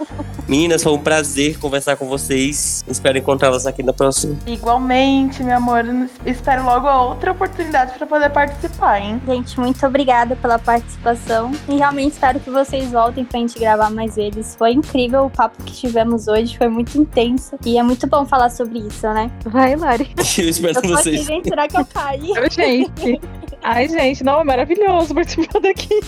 [0.52, 2.84] Meninas, foi um prazer conversar com vocês.
[2.86, 4.36] Espero encontrá-las aqui na próxima.
[4.46, 5.82] Igualmente, meu amor.
[6.26, 9.18] Espero logo outra oportunidade pra poder participar, hein?
[9.26, 11.52] Gente, muito obrigada pela participação.
[11.66, 14.54] E realmente espero que vocês voltem pra gente gravar mais vezes.
[14.54, 17.56] Foi incrível o papo que tivemos hoje, foi muito intenso.
[17.64, 19.30] E é muito bom falar sobre isso, né?
[19.46, 20.10] Vai, Lari.
[20.36, 21.24] Eu espero Eu aqui, vocês.
[21.24, 22.30] gente, será que eu caí?
[22.36, 23.20] Ai, gente.
[23.62, 25.98] Ai, gente, não, é maravilhoso participar daqui.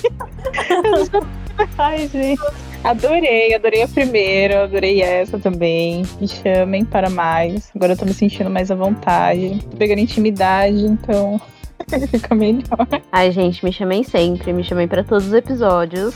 [1.78, 2.73] Ai, gente.
[2.84, 6.04] Adorei, adorei a primeira, adorei essa também.
[6.20, 7.70] Me chamem para mais.
[7.74, 9.58] Agora eu tô me sentindo mais à vontade.
[9.70, 11.40] Tô pegando intimidade, então
[12.10, 12.86] fica melhor.
[13.10, 16.14] Ai, gente, me chamem sempre, me chamem pra todos os episódios.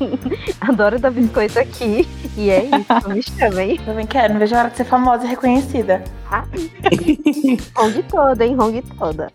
[0.62, 2.08] Adoro dar biscoito aqui.
[2.38, 3.76] E é isso, me chamem.
[3.76, 6.02] Também quero, não vejo a hora de ser famosa e reconhecida.
[7.76, 8.56] Hong toda, hein?
[8.58, 9.30] Hong toda.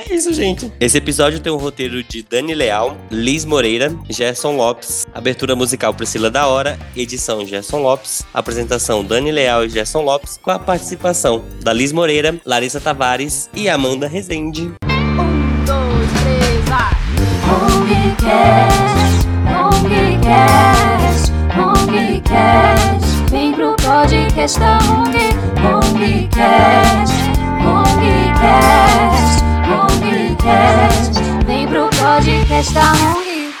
[0.00, 0.72] É isso, gente.
[0.80, 6.30] Esse episódio tem um roteiro de Dani Leal, Liz Moreira, Gerson Lopes, abertura musical Priscila
[6.30, 11.74] da Hora, edição Gerson Lopes, apresentação Dani Leal e Gerson Lopes, com a participação da
[11.74, 14.72] Liz Moreira, Larissa Tavares e Amanda Rezende.
[17.50, 23.30] Hongcast, Hongcast, Hongcast.
[23.30, 25.12] Vem pro podcast da Hong,
[25.60, 27.14] Hongcast,
[27.60, 29.44] Hongcast,
[30.44, 31.20] Hongcast.
[31.46, 32.92] Vem pro podcast da.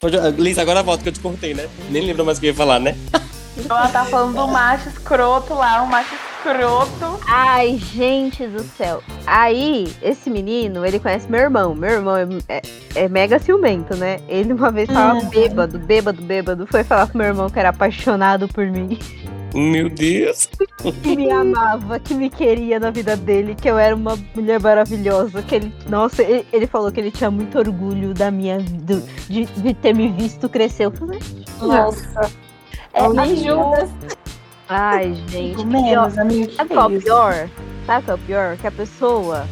[0.00, 1.68] Pode- Liz, agora volta que eu te cortei, né?
[1.90, 2.96] Nem lembro mais o que eu ia falar, né?
[3.68, 7.20] Ela tá falando do macho escroto lá, um macho escroto.
[7.28, 9.02] Ai, gente do céu.
[9.26, 11.74] Aí, esse menino, ele conhece meu irmão.
[11.74, 12.62] Meu irmão é, é-
[12.94, 14.20] é mega ciumento, né?
[14.26, 16.66] Ele uma vez tava bêbado, bêbado, bêbado.
[16.66, 18.98] Foi falar pro meu irmão que era apaixonado por mim.
[19.54, 20.48] Meu Deus.
[21.02, 23.54] Que me amava, que me queria na vida dele.
[23.54, 25.42] Que eu era uma mulher maravilhosa.
[25.42, 29.02] Que ele, nossa, ele, ele falou que ele tinha muito orgulho da minha vida.
[29.28, 30.86] De, de ter me visto crescer.
[30.86, 31.18] Eu falei,
[31.60, 32.30] Nossa.
[32.92, 33.20] É Amigo.
[33.20, 33.74] amigo.
[34.68, 35.64] ai, gente.
[35.64, 36.52] Menos, amigo.
[36.52, 37.48] Sabe qual é o pior?
[37.86, 38.56] Sabe qual é o pior?
[38.56, 39.46] Que a pessoa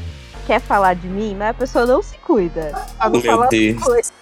[0.46, 2.72] quer falar de mim, mas a pessoa não se cuida.
[2.98, 3.82] Pra não Meu falar Deus.
[3.82, 4.12] coisa.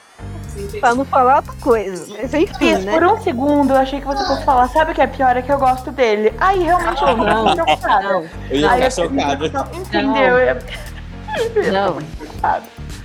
[0.80, 2.06] Pra não falar outra coisa.
[2.16, 2.92] Mas enfim, Liz, né?
[2.92, 5.36] por um segundo eu achei que você fosse falar, sabe o que é pior?
[5.36, 6.32] É que eu gosto dele.
[6.38, 8.02] Aí realmente eu Não, preocupada.
[8.08, 9.44] Não, Eu ia Aí ficar.
[9.44, 10.38] Então, Entendeu?
[10.38, 10.56] Eu-
[11.72, 11.98] não.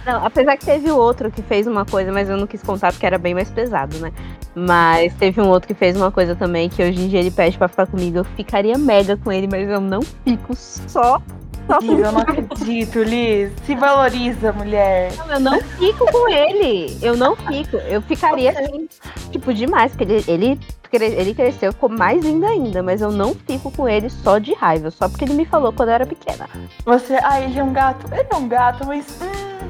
[0.06, 3.06] Não, apesar que teve outro que fez uma coisa, mas eu não quis contar porque
[3.06, 4.12] era bem mais pesado, né?
[4.56, 7.58] Mas teve um outro que fez uma coisa também que hoje em dia ele pede
[7.58, 8.18] pra ficar comigo.
[8.18, 11.22] Eu ficaria mega com ele, mas eu não fico só.
[11.70, 13.52] Eu não acredito, Liz.
[13.66, 15.12] Se valoriza, mulher.
[15.30, 16.98] Eu não fico com ele.
[17.02, 17.78] Eu não fico.
[17.78, 18.88] Eu ficaria assim,
[19.32, 19.92] tipo, demais.
[19.94, 20.60] Porque ele, ele,
[20.92, 22.84] ele cresceu, ficou mais linda ainda.
[22.84, 24.92] Mas eu não fico com ele só de raiva.
[24.92, 26.50] Só porque ele me falou quando eu era pequena.
[26.86, 28.06] Você, ah, ele é um gato.
[28.12, 29.06] Ele é um gato, mas.
[29.22, 29.70] Hum,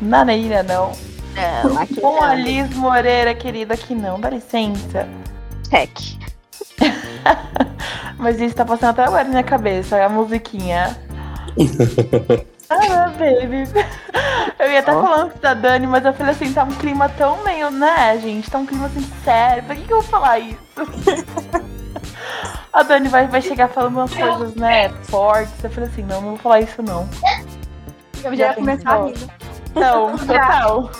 [0.00, 0.92] nada ainda não.
[1.34, 2.44] Não, aqui Com a não.
[2.44, 5.08] Liz Moreira, querida, aqui não, dá licença.
[5.68, 6.21] Check.
[8.18, 10.96] Mas isso tá passando até agora na minha cabeça, a musiquinha.
[12.70, 13.68] ah, baby.
[14.58, 15.02] Eu ia até Ó.
[15.02, 18.50] falando da Dani, mas eu falei assim, tá um clima tão meio, né, gente?
[18.50, 19.64] Tá um clima assim sério.
[19.64, 20.58] Pra que, que eu vou falar isso?
[22.72, 25.62] A Dani vai, vai chegar falando umas coisas, né, fortes.
[25.62, 27.06] Eu falei assim, não, não vou falar isso não.
[28.24, 29.14] Eu já ia começar a rir.
[29.74, 30.90] Não, total.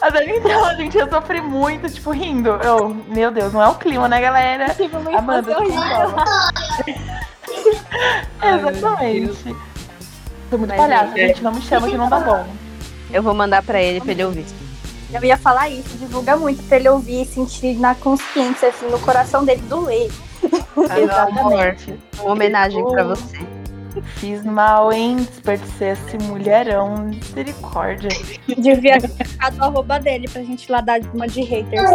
[0.00, 2.50] A Dani, então, gente, eu sofri muito, tipo, rindo.
[2.62, 4.74] Eu, meu Deus, não é o clima, né, galera?
[4.74, 5.56] Tive uma Amanda.
[8.42, 9.56] Exatamente.
[10.50, 11.42] Tô muito Mas, palhaça, gente, gente.
[11.42, 12.44] Não me chama que não dá bom.
[13.12, 14.46] Eu vou mandar pra ele pra ele ouvir.
[15.12, 18.98] Eu ia falar isso, divulga muito pra ele ouvir e sentir na consciência, assim, no
[18.98, 20.10] coração dele doer.
[21.10, 21.76] Ah, amor,
[22.18, 23.38] uma homenagem pra você.
[24.16, 25.16] Fiz mal, hein?
[25.16, 26.96] Desperdicei esse mulherão.
[27.08, 28.08] Misericórdia.
[28.58, 31.90] Devia ter ficado o arroba dele pra gente lá dar uma de haters.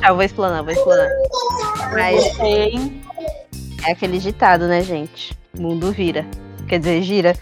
[0.00, 1.08] Tchau, vou explanar, vou explanar.
[1.92, 3.02] Mas Hein?
[3.86, 5.36] é aquele ditado, né, gente?
[5.58, 6.24] Mundo vira.
[6.68, 7.36] Quer dizer, gira.